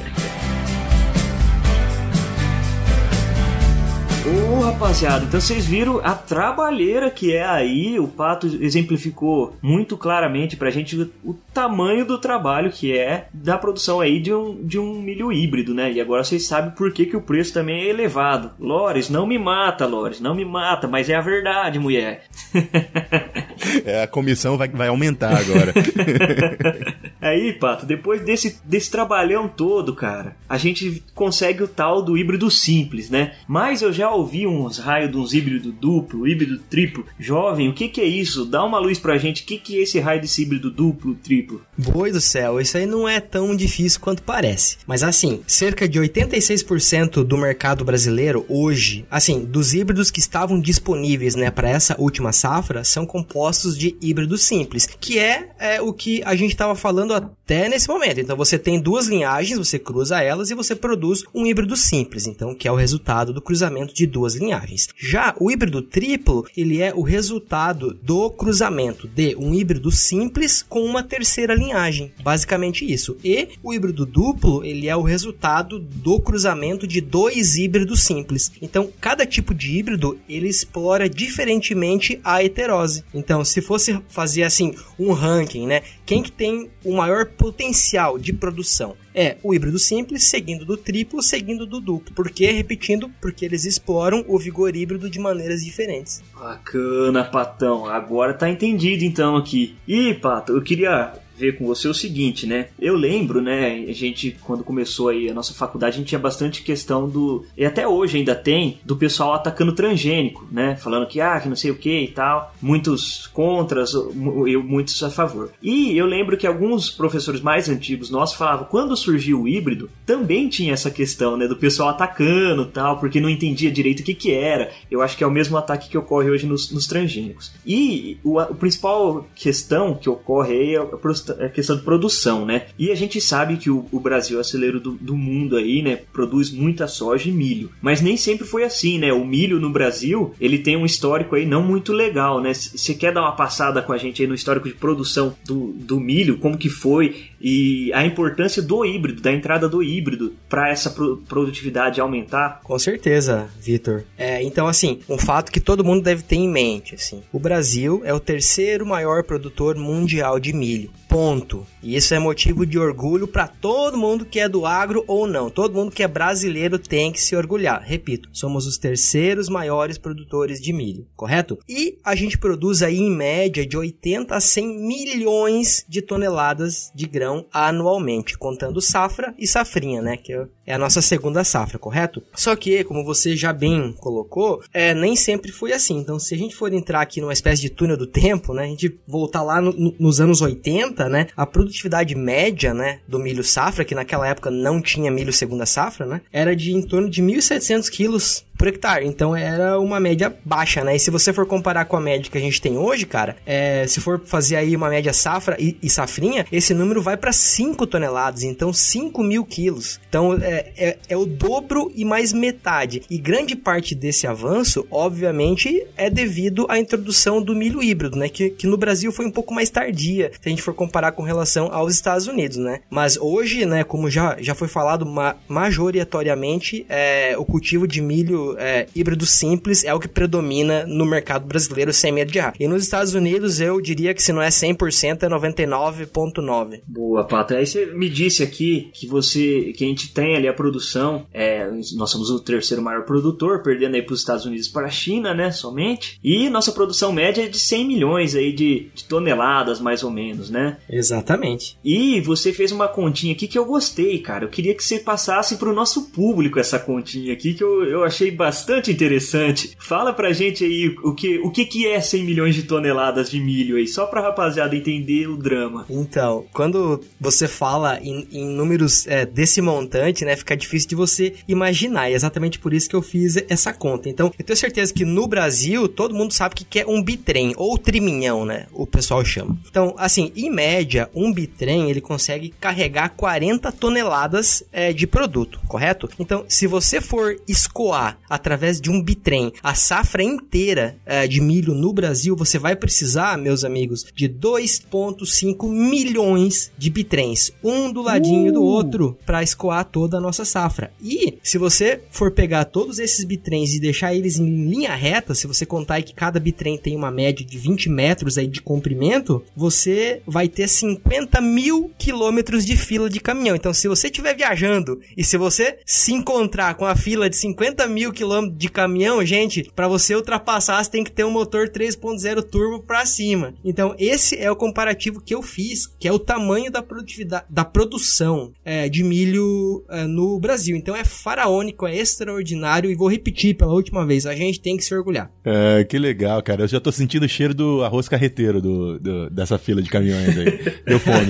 [4.23, 7.99] Ô, oh, rapaziada, então vocês viram a trabalheira que é aí.
[7.99, 13.57] O Pato exemplificou muito claramente pra gente o, o, tamanho do trabalho que é da
[13.57, 15.91] produção aí de um, de um milho híbrido, né?
[15.91, 18.51] E agora vocês sabem por que, que o preço também é elevado.
[18.59, 22.25] Lores, não me mata, Lores, não me mata, mas é a verdade, mulher.
[23.83, 25.73] é, a comissão vai, vai aumentar agora.
[27.27, 32.49] aí, Pato, depois desse, desse trabalhão todo, cara, a gente consegue o tal do híbrido
[32.49, 33.33] simples, né?
[33.47, 37.05] Mas eu já ouvi uns raios de uns híbrido duplo, híbrido triplo.
[37.19, 38.45] Jovem, o que, que é isso?
[38.45, 39.43] Dá uma luz pra gente.
[39.43, 41.61] O que, que é esse raio desse híbrido duplo, triplo?
[41.77, 44.77] Boi do céu, isso aí não é tão difícil quanto parece.
[44.85, 51.35] Mas assim, cerca de 86% do mercado brasileiro hoje, assim, dos híbridos que estavam disponíveis,
[51.35, 56.21] né, para essa última safra, são compostos de híbrido simples, que é, é o que
[56.23, 58.19] a gente estava falando chegando até nesse momento.
[58.19, 62.55] Então você tem duas linhagens, você cruza elas e você produz um híbrido simples, então
[62.55, 64.87] que é o resultado do cruzamento de duas linhagens.
[64.97, 70.81] Já o híbrido triplo, ele é o resultado do cruzamento de um híbrido simples com
[70.83, 73.17] uma terceira linhagem, basicamente isso.
[73.23, 78.51] E o híbrido duplo, ele é o resultado do cruzamento de dois híbridos simples.
[78.61, 83.03] Então, cada tipo de híbrido, ele explora diferentemente a heterose.
[83.13, 85.81] Então, se fosse fazer assim um ranking, né?
[86.05, 88.95] Quem que tem o maior potencial de produção?
[89.13, 92.13] É o híbrido simples, seguindo do triplo, seguindo do duplo.
[92.13, 92.49] Por que?
[92.51, 96.23] Repetindo, porque eles exploram o vigor híbrido de maneiras diferentes.
[96.33, 97.85] Bacana, Patão.
[97.87, 99.75] Agora tá entendido então aqui.
[99.87, 102.67] E, Pato, eu queria ver com você o seguinte, né?
[102.79, 106.61] Eu lembro, né, a gente, quando começou aí a nossa faculdade, a gente tinha bastante
[106.61, 107.45] questão do.
[107.57, 110.75] E até hoje ainda tem, do pessoal atacando transgênico, né?
[110.75, 112.53] Falando que, ah, que não sei o que e tal.
[112.61, 115.51] Muitos contras, eu muitos a favor.
[115.61, 120.47] E eu lembro que alguns professores mais antigos nossos falavam, quando surgiu o híbrido, também
[120.47, 121.47] tinha essa questão, né?
[121.47, 124.71] Do pessoal atacando tal, porque não entendia direito o que que era.
[124.89, 127.51] Eu acho que é o mesmo ataque que ocorre hoje nos, nos transgênicos.
[127.65, 130.97] E o, a, principal questão que ocorre aí é a
[131.39, 132.67] é questão de produção, né?
[132.77, 135.81] E a gente sabe que o, o Brasil é o celeiro do, do, mundo aí,
[135.81, 135.99] né?
[136.11, 137.71] Produz muita soja e milho.
[137.81, 139.11] Mas nem sempre foi assim, né?
[139.13, 142.53] O milho no Brasil, ele tem um histórico aí não muito legal, né?
[142.53, 145.99] Você quer dar uma passada com a gente aí no histórico de produção do, do
[145.99, 150.89] milho, como que foi e a importância do híbrido, da entrada do híbrido para essa
[150.89, 152.61] pro, produtividade aumentar?
[152.63, 154.03] Com certeza, Vitor.
[154.17, 158.01] É, então, assim, um fato que todo mundo deve ter em mente, assim, o Brasil
[158.05, 160.91] é o terceiro maior produtor mundial de milho.
[161.07, 161.67] Ponto.
[161.83, 165.49] E isso é motivo de orgulho para todo mundo que é do agro ou não.
[165.49, 167.83] Todo mundo que é brasileiro tem que se orgulhar.
[167.83, 171.59] Repito, somos os terceiros maiores produtores de milho, correto?
[171.67, 177.05] E a gente produz aí em média de 80 a 100 milhões de toneladas de
[177.05, 180.17] grão anualmente, contando safra e safrinha, né?
[180.17, 182.21] Que é a nossa segunda safra, correto?
[182.33, 185.97] Só que, como você já bem colocou, é, nem sempre foi assim.
[185.97, 188.63] Então, se a gente for entrar aqui numa espécie de túnel do tempo, né?
[188.63, 191.27] A gente voltar lá no, no, nos anos 80, né?
[191.35, 196.05] A produtividade média, né, do milho safra, que naquela época não tinha milho segunda safra,
[196.05, 196.21] né?
[196.31, 199.07] Era de em torno de 1.700 quilos por hectare.
[199.07, 200.95] Então era uma média baixa, né?
[200.95, 203.87] E se você for comparar com a média que a gente tem hoje, cara, é,
[203.87, 207.87] se for fazer aí uma média safra e, e safrinha, esse número vai para 5
[207.87, 209.99] toneladas, então 5 mil quilos.
[210.07, 213.03] Então é, é, é, o dobro e mais metade.
[213.09, 218.29] E grande parte desse avanço, obviamente, é devido à introdução do milho híbrido, né?
[218.29, 221.23] Que, que no Brasil foi um pouco mais tardia, se a gente for comparar com
[221.23, 222.81] relação aos Estados Unidos, né?
[222.89, 228.55] Mas hoje, né, como já, já foi falado ma majoritariamente, é, o cultivo de milho
[228.57, 232.53] é, híbrido simples é o que predomina no mercado brasileiro sem medo de errar.
[232.59, 236.81] E nos Estados Unidos eu diria que se não é 100% é 99.9.
[236.87, 237.53] Boa, Pato.
[237.53, 241.69] Aí você me disse aqui que você que a gente tem ali a produção, é,
[241.95, 245.33] nós somos o terceiro maior produtor, perdendo aí para os Estados Unidos para a China,
[245.33, 246.19] né, somente.
[246.23, 250.49] E nossa produção média é de 100 milhões aí de, de toneladas mais ou menos,
[250.49, 250.77] né?
[250.89, 251.77] Exatamente.
[251.83, 254.45] E você fez uma continha aqui que eu gostei, cara.
[254.45, 258.03] Eu queria que você passasse para o nosso público essa continha aqui que eu, eu
[258.03, 259.75] achei bastante interessante.
[259.79, 263.39] Fala pra gente aí o que, o que, que é 100 milhões de toneladas de
[263.39, 265.85] milho aí, só pra rapaziada entender o drama.
[265.89, 271.33] Então, quando você fala em, em números é, desse montante, né, fica difícil de você
[271.47, 272.09] imaginar.
[272.09, 274.09] E é exatamente por isso que eu fiz essa conta.
[274.09, 277.77] Então, eu tenho certeza que no Brasil, todo mundo sabe que é um bitrem, ou
[277.77, 279.57] triminhão, né, o pessoal chama.
[279.69, 286.09] Então, assim, em média, um bitrem, ele consegue carregar 40 toneladas é, de produto, correto?
[286.19, 291.73] Então, se você for escoar através de um bitrem a safra inteira é, de milho
[291.73, 298.51] no Brasil, você vai precisar, meus amigos, de 2,5 milhões de bitrens, um do ladinho
[298.51, 298.53] uh.
[298.53, 300.91] do outro, para escoar toda nossa safra.
[301.01, 305.47] E se você for pegar todos esses bitrens e deixar eles em linha reta, se
[305.47, 309.43] você contar aí que cada bitrem tem uma média de 20 metros aí de comprimento,
[309.55, 313.55] você vai ter 50 mil quilômetros de fila de caminhão.
[313.55, 317.87] Então, se você estiver viajando e se você se encontrar com a fila de 50
[317.87, 322.43] mil quilômetros de caminhão, gente, para você ultrapassar, você tem que ter um motor 3.0
[322.43, 323.53] turbo para cima.
[323.63, 327.65] Então, esse é o comparativo que eu fiz, que é o tamanho da produtividade, da
[327.65, 330.75] produção é, de milho é, no Brasil.
[330.75, 334.83] Então, é faraônico, é extraordinário e vou repetir pela última vez, a gente tem que
[334.83, 335.31] se orgulhar.
[335.43, 336.63] É, que legal, cara.
[336.63, 340.37] Eu já tô sentindo o cheiro do arroz carreteiro do, do dessa fila de caminhões
[340.37, 340.59] aí.
[340.85, 341.27] Deu fome.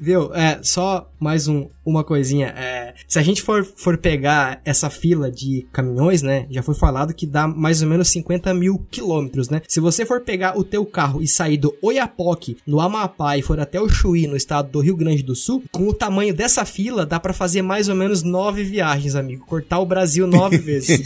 [0.00, 0.32] Viu?
[0.34, 2.48] É, só mais um, uma coisinha.
[2.48, 6.46] É, se a gente for, for pegar essa fila de caminhões, né?
[6.50, 9.62] Já foi falado que dá mais ou menos 50 mil quilômetros, né?
[9.68, 13.58] Se você for pegar o teu carro e sair do Oiapoque, no Amapá, e for
[13.58, 17.06] até o Chuí, no estado do Rio Grande do Sul, com o tamanho dessa fila,
[17.06, 19.46] dá para fazer mais ou menos nove viagens, amigo.
[19.46, 21.00] Cortar o Brasil nove vezes.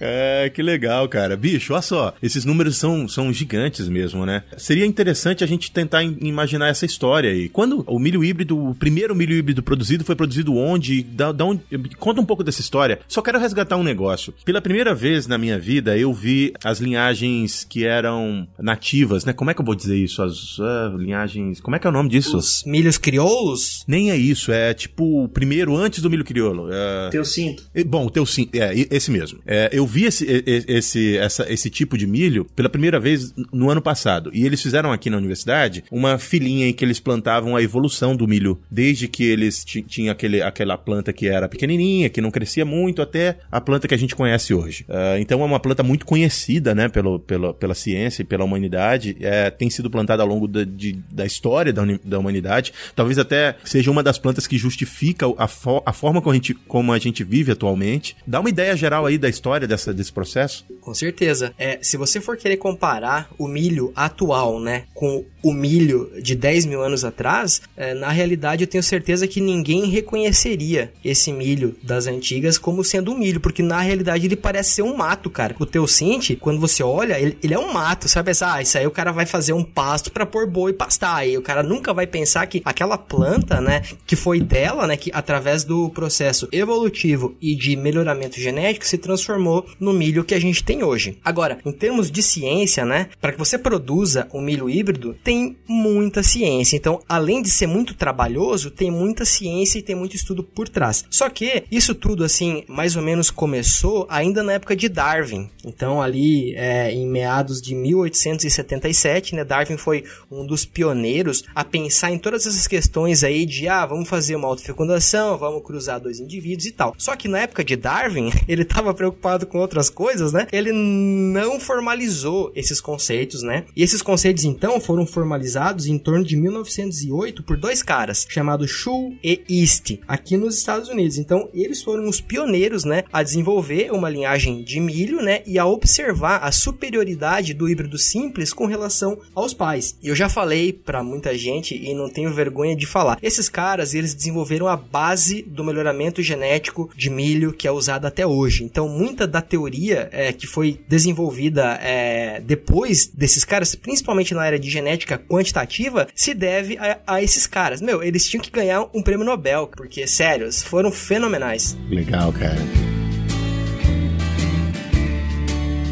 [0.00, 1.36] é, que legal, cara.
[1.36, 2.14] Bicho, olha só.
[2.22, 4.42] Esses números são, são gigantes mesmo, né?
[4.56, 7.48] Seria interessante a gente tentar imaginar essa história aí.
[7.48, 11.02] Quando o milho híbrido, o primeiro milho híbrido produzido, foi produzido onde?
[11.02, 11.60] Da, da onde?
[11.98, 13.00] Conta um pouco dessa história.
[13.06, 14.32] Só quero resgatar um negócio.
[14.44, 19.32] Pela primeira vez na minha vida, eu vi as linhagens que eram nativas, né?
[19.32, 20.22] Como é que eu vou dizer isso?
[20.22, 21.60] As uh, linhagens.
[21.60, 22.38] Como é que é o nome disso?
[22.38, 23.84] Os milhos crioulos?
[23.86, 24.50] Nem é isso.
[24.50, 26.68] É tipo o primeiro antes do milho crioulo.
[26.72, 27.10] É...
[27.10, 27.64] Teu cinto.
[27.86, 28.54] Bom, o teu cinto.
[28.56, 29.40] É, esse mesmo.
[29.46, 30.26] É, eu vi esse,
[30.66, 34.30] esse, essa, esse tipo de milho pela primeira vez no ano passado.
[34.32, 38.26] E eles fizeram aqui na universidade uma filinha em que eles plantavam a evolução do
[38.26, 38.60] milho.
[38.70, 43.38] Desde que eles tinham aquele, aquela planta que era pequenininha, que não crescia muito, até
[43.50, 44.84] a planta que a gente conhece hoje.
[44.88, 49.16] Uh, então é uma planta muito conhecida, né, pelo, pelo, pela ciência e pela humanidade.
[49.20, 52.72] É, tem sido plantada ao longo da, de, da história da, da humanidade.
[52.94, 56.54] Talvez até seja uma das plantas que justifica a, fo a forma como a, gente,
[56.54, 58.16] como a gente vive atualmente.
[58.26, 60.64] Dá uma ideia geral aí da história dessa, desse processo?
[60.80, 61.52] Com certeza.
[61.58, 66.66] É, se você for querer comparar o milho atual, né, com o milho de 10
[66.66, 72.06] mil anos atrás, é, na realidade eu tenho certeza que ninguém reconheceria esse milho das
[72.06, 75.54] antigas como sendo um milho, porque na realidade ele parece ser um mato, cara.
[75.58, 78.32] O teu Cinti, quando você olha, ele, ele é um mato, sabe?
[78.42, 81.16] Ah, isso aí o cara vai fazer um pasto para pôr boi pastar.
[81.16, 85.10] Aí o cara nunca vai pensar que aquela planta, né, que foi dela, né, que
[85.14, 90.64] através do processo evolutivo e de melhoramento genético se transformou no milho que a gente
[90.64, 91.16] tem hoje.
[91.24, 96.24] Agora, em termos de ciência, né, para que você produza um milho híbrido, tem muita
[96.24, 96.76] ciência.
[96.76, 101.04] Então, além de ser muito trabalhoso, tem muita ciência e tem muito estudo por trás.
[101.08, 105.48] Só que isso tudo, assim, mais ou menos começou ainda na época de Darwin.
[105.64, 112.10] Então, ali é, em meados de 1877, né, Darwin foi um dos pioneiros a pensar
[112.10, 116.66] em todas essas questões aí de, ah, vamos fazer uma autofecundação, vamos cruzar dois indivíduos
[116.66, 116.94] e tal.
[116.96, 120.46] Só que na época de Darwin, ele estava preocupado com outras coisas, né?
[120.52, 123.64] Ele não formalizou esses conceitos, né?
[123.76, 129.14] E esses conceitos, então, foram formalizados em torno de 1908 por dois caras, chamados Shu
[129.22, 131.18] e East, aqui nos Estados Unidos.
[131.18, 135.66] Então, eles foram os pioneiros, né, a desenvolver uma linhagem de milho, né, e a
[135.66, 139.96] observar a superioridade do híbrido simples com relação aos pais.
[140.02, 143.18] E eu já falei para muita gente e não tenho vergonha de falar.
[143.22, 148.26] Esses caras, eles desenvolveram a base do melhoramento genético de milho que é usado até
[148.26, 148.62] hoje.
[148.62, 154.58] Então, muita da teoria é, que foi desenvolvida é, depois desses caras, principalmente na área
[154.58, 157.80] de genética quantitativa, se deve a, a esses caras.
[157.80, 161.76] Meu, eles tinham que ganhar um prêmio Nobel, porque, sério, foram fenomenais.
[161.88, 162.97] Legal, cara.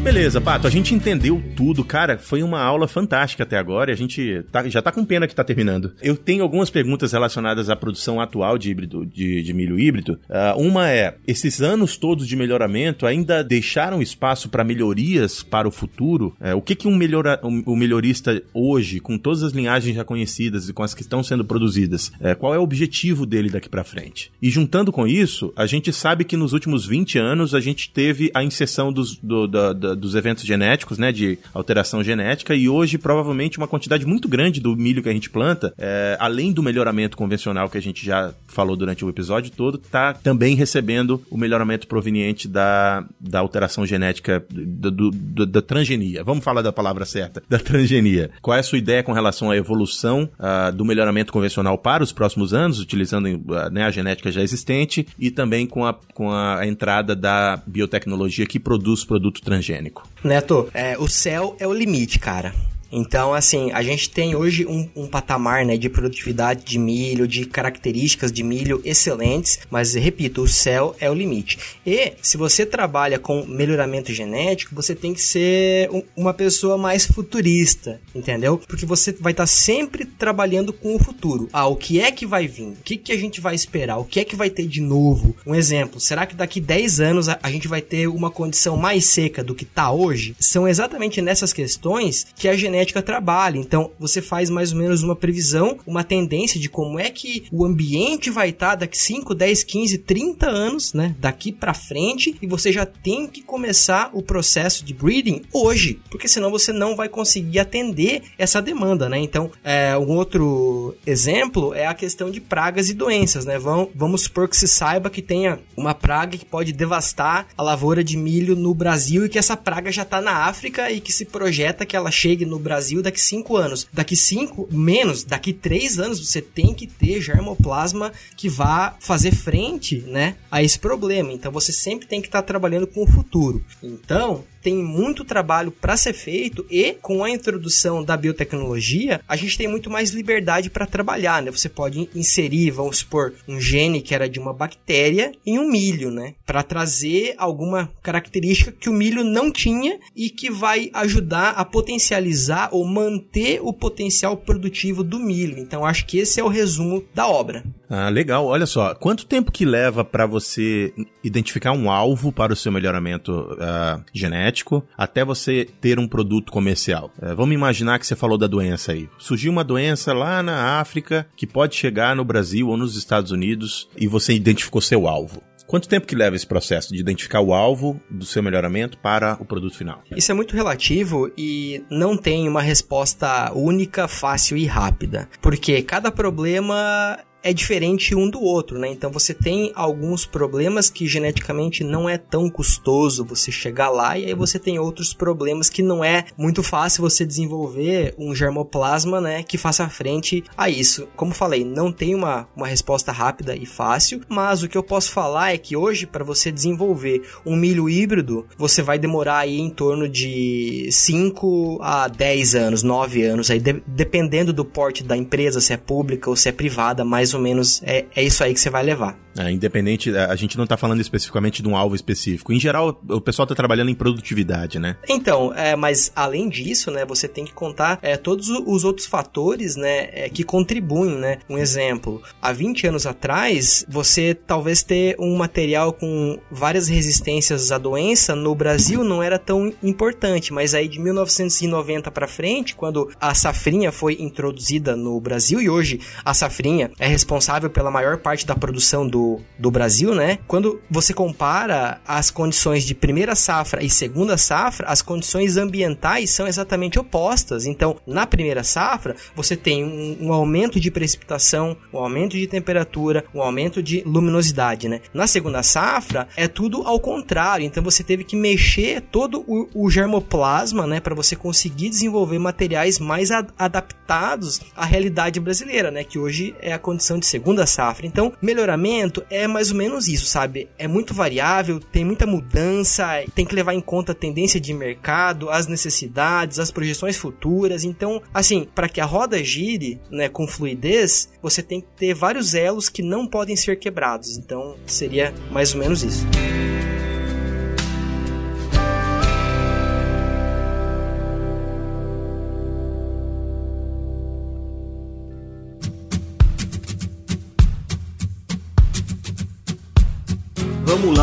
[0.03, 2.17] Beleza, Pato, a gente entendeu tudo, cara.
[2.17, 5.35] Foi uma aula fantástica até agora e a gente tá, já tá com pena que
[5.35, 5.91] tá terminando.
[6.01, 10.19] Eu tenho algumas perguntas relacionadas à produção atual de híbrido, de, de milho híbrido.
[10.29, 15.71] Uh, uma é: esses anos todos de melhoramento ainda deixaram espaço para melhorias para o
[15.71, 16.35] futuro?
[16.39, 20.05] Uh, o que, que um, melhora, um, um, melhorista hoje, com todas as linhagens já
[20.05, 23.67] conhecidas e com as que estão sendo produzidas, uh, qual é o objetivo dele daqui
[23.67, 24.31] para frente?
[24.41, 28.31] E juntando com isso, a gente sabe que nos últimos 20 anos a gente teve
[28.33, 32.97] a inserção dos, do, da, da dos eventos genéticos, né, de alteração genética, e hoje
[32.97, 37.17] provavelmente uma quantidade muito grande do milho que a gente planta, é, além do melhoramento
[37.17, 41.87] convencional que a gente já falou durante o episódio todo, está também recebendo o melhoramento
[41.87, 46.23] proveniente da, da alteração genética do, do, do, da transgenia.
[46.23, 48.29] Vamos falar da palavra certa, da transgenia.
[48.41, 52.11] Qual é a sua ideia com relação à evolução uh, do melhoramento convencional para os
[52.11, 56.65] próximos anos, utilizando uh, né, a genética já existente e também com a, com a
[56.65, 59.76] entrada da biotecnologia que produz produto transgênico?
[60.23, 62.53] Neto, é, o céu é o limite, cara.
[62.91, 67.45] Então, assim, a gente tem hoje um, um, patamar né, de produtividade de milho, de
[67.45, 71.57] características de milho excelentes, mas repito, o céu é o limite.
[71.85, 77.05] E se você trabalha com melhoramento genético, você tem que ser um, uma pessoa mais
[77.05, 78.61] futurista, entendeu?
[78.67, 81.49] Porque você vai estar tá sempre trabalhando com o futuro.
[81.51, 82.69] Ah, o que é que vai vir?
[82.69, 83.97] O que, que a gente vai esperar?
[83.97, 85.35] O que é que vai ter de novo?
[85.45, 89.05] Um exemplo, será que daqui 10 anos a, a gente vai ter uma condição mais
[89.05, 90.35] seca do que está hoje?
[90.39, 93.57] São exatamente nessas questões que a genética genética trabalha.
[93.57, 97.65] Então, você faz mais ou menos uma previsão, uma tendência de como é que o
[97.65, 101.15] ambiente vai estar daqui 5, 10, 15, 30 anos, né?
[101.19, 106.27] Daqui para frente, e você já tem que começar o processo de breeding hoje, porque
[106.27, 109.19] senão você não vai conseguir atender essa demanda, né?
[109.19, 113.57] Então, é, um outro exemplo é a questão de pragas e doenças, né?
[113.57, 118.03] Vamos, vamos supor que se saiba que tenha uma praga que pode devastar a lavoura
[118.03, 121.25] de milho no Brasil e que essa praga já está na África e que se
[121.25, 123.87] projeta que ela chegue no Brasil daqui cinco anos.
[123.93, 130.01] Daqui cinco, menos, daqui três anos você tem que ter germoplasma que vá fazer frente,
[130.07, 131.31] né, a esse problema.
[131.31, 133.63] Então você sempre tem que estar tá trabalhando com o futuro.
[133.81, 139.57] Então, tem muito trabalho para ser feito e com a introdução da biotecnologia, a gente
[139.57, 141.51] tem muito mais liberdade para trabalhar, né?
[141.51, 146.11] Você pode inserir, vamos supor, um gene que era de uma bactéria em um milho,
[146.11, 146.33] né?
[146.45, 152.69] Para trazer alguma característica que o milho não tinha e que vai ajudar a potencializar
[152.71, 155.57] ou manter o potencial produtivo do milho.
[155.57, 157.63] Então acho que esse é o resumo da obra.
[157.89, 158.45] Ah, legal.
[158.45, 160.93] Olha só, quanto tempo que leva para você
[161.27, 167.11] identificar um alvo para o seu melhoramento uh, genético até você ter um produto comercial?
[167.17, 169.09] Uh, vamos imaginar que você falou da doença aí.
[169.17, 173.87] Surgiu uma doença lá na África que pode chegar no Brasil ou nos Estados Unidos
[173.97, 175.43] e você identificou seu alvo.
[175.67, 179.43] Quanto tempo que leva esse processo de identificar o alvo do seu melhoramento para o
[179.43, 180.01] produto final?
[180.15, 185.27] Isso é muito relativo e não tem uma resposta única, fácil e rápida.
[185.41, 188.89] Porque cada problema é diferente um do outro, né?
[188.89, 194.25] Então você tem alguns problemas que geneticamente não é tão custoso você chegar lá, e
[194.25, 199.43] aí você tem outros problemas que não é muito fácil você desenvolver um germoplasma, né,
[199.43, 201.07] que faça frente a isso.
[201.15, 205.11] Como falei, não tem uma, uma resposta rápida e fácil, mas o que eu posso
[205.11, 209.69] falar é que hoje, para você desenvolver um milho híbrido, você vai demorar aí em
[209.69, 215.61] torno de 5 a 10 anos, 9 anos, aí de, dependendo do porte da empresa,
[215.61, 218.59] se é pública ou se é privada, mais ou menos é, é isso aí que
[218.59, 219.17] você vai levar.
[219.37, 222.51] É, independente, a gente não está falando especificamente de um alvo específico.
[222.51, 224.97] Em geral, o pessoal está trabalhando em produtividade, né?
[225.07, 229.75] Então, é, mas além disso, né, você tem que contar é, todos os outros fatores,
[229.75, 231.39] né, é, que contribuem, né?
[231.49, 237.77] Um exemplo, há 20 anos atrás, você talvez ter um material com várias resistências à
[237.77, 243.33] doença no Brasil não era tão importante, mas aí de 1990 para frente, quando a
[243.33, 248.55] safrinha foi introduzida no Brasil e hoje a safrinha é responsável pela maior parte da
[248.55, 249.26] produção do
[249.57, 250.39] do, Brasil, né?
[250.47, 256.47] Quando você compara as condições de primeira safra e segunda safra, as condições ambientais são
[256.47, 257.65] exatamente opostas.
[257.65, 263.25] Então, na primeira safra, você tem um, um aumento de precipitação, um aumento de temperatura,
[263.33, 265.01] um aumento de luminosidade, né?
[265.13, 267.65] Na segunda safra, é tudo ao contrário.
[267.65, 270.99] Então, você teve que mexer todo o, o germoplasma, né?
[270.99, 276.03] Para você conseguir desenvolver materiais mais ad adaptados à realidade brasileira, né?
[276.03, 278.05] Que hoje é a condição de segunda safra.
[278.05, 280.69] Então, melhoramento é mais ou menos isso, sabe?
[280.77, 285.49] É muito variável, tem muita mudança, tem que levar em conta a tendência de mercado,
[285.49, 287.83] as necessidades, as projeções futuras.
[287.83, 292.53] Então, assim, para que a roda gire, né, com fluidez, você tem que ter vários
[292.53, 294.37] elos que não podem ser quebrados.
[294.37, 296.25] Então, seria mais ou menos isso.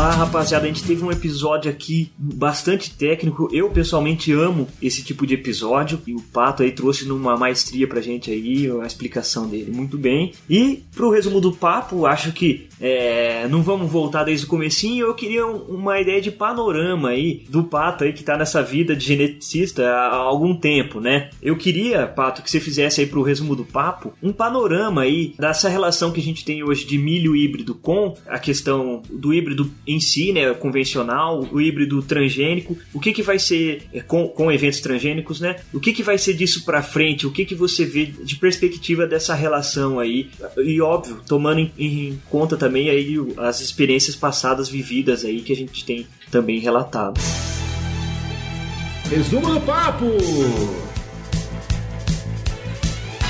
[0.05, 0.65] Lá, rapaziada.
[0.65, 3.49] A gente teve um episódio aqui bastante técnico.
[3.51, 6.01] Eu pessoalmente amo esse tipo de episódio.
[6.05, 9.71] E o Pato aí trouxe numa maestria pra gente aí a explicação dele.
[9.71, 10.33] Muito bem.
[10.49, 15.07] E pro resumo do papo, acho que é, não vamos voltar desde o comecinho.
[15.07, 19.05] Eu queria uma ideia de panorama aí do Pato aí que tá nessa vida de
[19.05, 21.29] geneticista há algum tempo, né?
[21.41, 25.69] Eu queria, Pato, que você fizesse aí pro resumo do papo um panorama aí dessa
[25.69, 29.71] relação que a gente tem hoje de milho híbrido com a questão do híbrido híbrido
[29.95, 34.51] em si, né, convencional, o híbrido transgênico, o que que vai ser é, com, com
[34.51, 35.57] eventos transgênicos, né?
[35.73, 37.25] O que que vai ser disso para frente?
[37.25, 40.29] O que que você vê de perspectiva dessa relação aí?
[40.57, 45.55] E óbvio, tomando em, em conta também aí as experiências passadas vividas aí que a
[45.55, 47.19] gente tem também relatado.
[49.09, 50.05] Resumo do papo.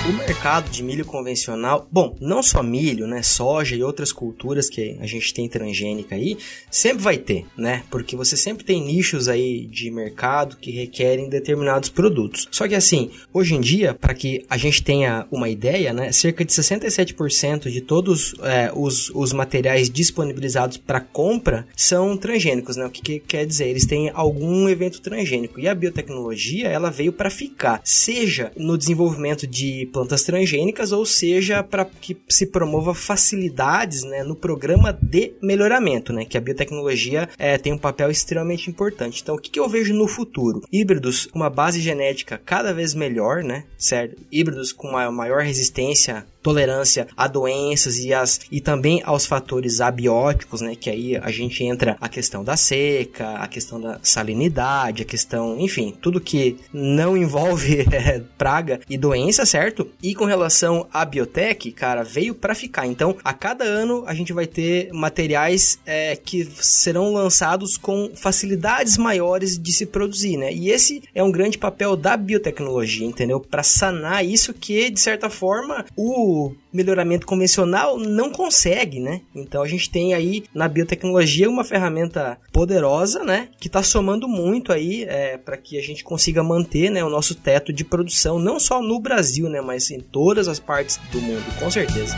[0.08, 4.96] O mercado de milho convencional, bom, não só milho, né, soja e outras culturas que
[5.00, 6.38] a gente tem transgênica aí,
[6.70, 7.82] sempre vai ter, né?
[7.90, 12.48] Porque você sempre tem nichos aí de mercado que requerem determinados produtos.
[12.52, 16.46] Só que assim, hoje em dia, para que a gente tenha uma ideia, né, cerca
[16.46, 22.86] de 67% de todos é, os, os materiais disponibilizados para compra são transgênicos, né?
[22.86, 23.70] O que, que quer dizer?
[23.70, 25.60] Eles têm algum evento transgênico.
[25.60, 31.64] E a biotecnologia, ela veio para ficar, seja no desenvolvimento de plantas transgênicas, ou seja,
[31.64, 37.58] para que se promova facilidades né, no programa de melhoramento, né, que a biotecnologia é,
[37.58, 39.22] tem um papel extremamente importante.
[39.22, 40.62] Então, o que, que eu vejo no futuro?
[40.70, 44.22] Híbridos com uma base genética cada vez melhor, né, certo?
[44.30, 50.62] Híbridos com uma maior resistência tolerância a doenças e, as, e também aos fatores abióticos,
[50.62, 50.76] né?
[50.76, 55.60] Que aí a gente entra a questão da seca, a questão da salinidade, a questão,
[55.60, 59.90] enfim, tudo que não envolve é, praga e doença, certo?
[60.04, 62.86] E com relação à biotech, cara, veio para ficar.
[62.86, 68.98] Então, a cada ano a gente vai ter materiais é, que serão lançados com facilidades
[68.98, 70.54] maiores de se produzir, né?
[70.54, 73.40] E esse é um grande papel da biotecnologia, entendeu?
[73.40, 76.35] Para sanar isso que, de certa forma, o
[76.72, 79.22] melhoramento convencional não consegue, né?
[79.34, 83.50] Então a gente tem aí na biotecnologia uma ferramenta poderosa, né?
[83.60, 87.36] Que está somando muito aí é, para que a gente consiga manter né, o nosso
[87.36, 89.62] teto de produção, não só no Brasil, né?
[89.62, 92.16] Mas em todas as partes do mundo, com certeza.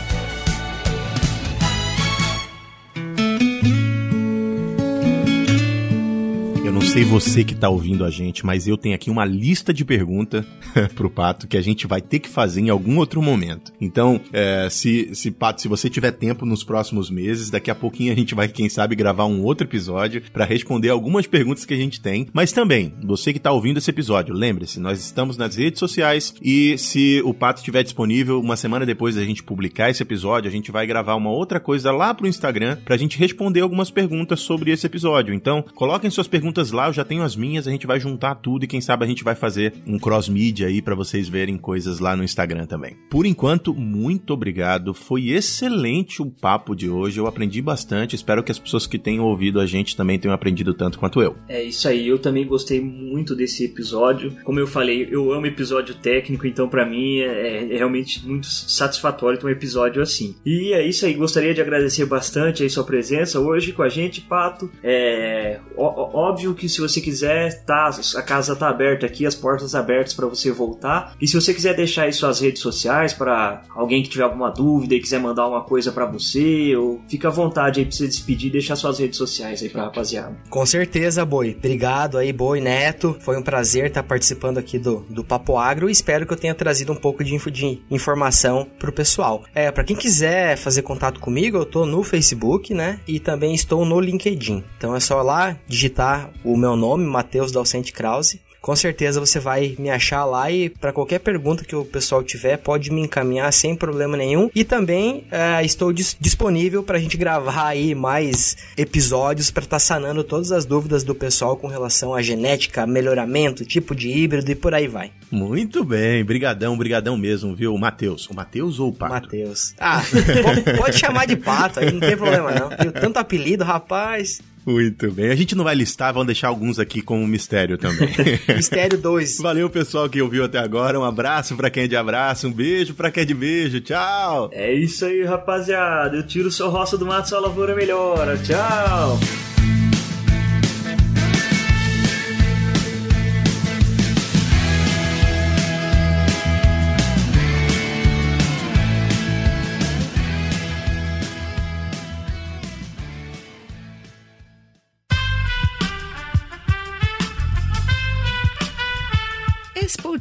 [6.88, 10.42] Sei você que tá ouvindo a gente, mas eu tenho aqui uma lista de perguntas
[10.96, 13.70] pro Pato que a gente vai ter que fazer em algum outro momento.
[13.78, 18.10] Então, é, se, se, Pato, se você tiver tempo nos próximos meses, daqui a pouquinho
[18.10, 21.76] a gente vai, quem sabe, gravar um outro episódio para responder algumas perguntas que a
[21.76, 22.26] gente tem.
[22.32, 26.78] Mas também, você que tá ouvindo esse episódio, lembre-se, nós estamos nas redes sociais e
[26.78, 30.72] se o Pato estiver disponível, uma semana depois da gente publicar esse episódio, a gente
[30.72, 34.86] vai gravar uma outra coisa lá pro Instagram pra gente responder algumas perguntas sobre esse
[34.86, 35.34] episódio.
[35.34, 38.36] Então, coloquem suas perguntas lá lá, eu já tenho as minhas, a gente vai juntar
[38.36, 41.98] tudo e quem sabe a gente vai fazer um cross-media aí para vocês verem coisas
[41.98, 42.96] lá no Instagram também.
[43.10, 44.94] Por enquanto, muito obrigado.
[44.94, 47.18] Foi excelente o papo de hoje.
[47.18, 48.14] Eu aprendi bastante.
[48.14, 51.36] Espero que as pessoas que tenham ouvido a gente também tenham aprendido tanto quanto eu.
[51.48, 52.06] É isso aí.
[52.06, 54.36] Eu também gostei muito desse episódio.
[54.44, 59.38] Como eu falei, eu amo episódio técnico, então para mim é, é, realmente muito satisfatório
[59.38, 60.36] ter um episódio assim.
[60.46, 61.14] E é isso aí.
[61.14, 64.70] Gostaria de agradecer bastante aí sua presença hoje com a gente, Pato.
[64.82, 70.14] É óbvio que se você quiser, tá, a casa tá aberta aqui, as portas abertas
[70.14, 71.14] para você voltar.
[71.20, 74.94] E se você quiser deixar aí suas redes sociais para alguém que tiver alguma dúvida
[74.94, 78.48] e quiser mandar uma coisa para você, ou fica à vontade aí pra você despedir
[78.48, 80.36] e deixar suas redes sociais aí pra rapaziada.
[80.50, 81.54] Com certeza, Boi.
[81.58, 83.16] Obrigado aí, Boi Neto.
[83.20, 86.54] Foi um prazer estar participando aqui do, do Papo Agro e espero que eu tenha
[86.54, 89.44] trazido um pouco de, info, de informação pro pessoal.
[89.54, 93.00] É, para quem quiser fazer contato comigo, eu tô no Facebook, né?
[93.06, 94.64] E também estou no LinkedIn.
[94.76, 99.76] Então é só lá digitar o meu nome, Matheus Dalcente Krause com certeza você vai
[99.78, 103.74] me achar lá e para qualquer pergunta que o pessoal tiver, pode me encaminhar sem
[103.74, 104.50] problema nenhum.
[104.54, 109.76] E também é, estou dis disponível para a gente gravar aí mais episódios para estar
[109.76, 114.50] tá sanando todas as dúvidas do pessoal com relação à genética, melhoramento, tipo de híbrido
[114.50, 115.12] e por aí vai.
[115.30, 117.76] Muito bem, brigadão, brigadão mesmo, viu?
[117.78, 118.28] Matheus.
[118.28, 119.14] O Matheus ou o Pato?
[119.14, 119.74] Matheus.
[119.78, 120.02] Ah,
[120.76, 122.68] pode, chamar de Pato, aí não tem problema não.
[122.68, 124.40] Tem tanto apelido, rapaz.
[124.68, 125.30] Muito bem.
[125.30, 128.10] A gente não vai listar, vamos deixar alguns aqui como mistério também.
[128.54, 129.38] mistério 2.
[129.40, 131.00] Valeu, pessoal, que ouviu até agora.
[131.00, 133.80] Um abraço para quem é de abraço, um beijo para quem é de beijo.
[133.80, 134.50] Tchau.
[134.52, 136.14] É isso aí, rapaziada.
[136.16, 138.36] Eu tiro o seu roça do mato, sua lavoura melhora.
[138.36, 139.18] Tchau.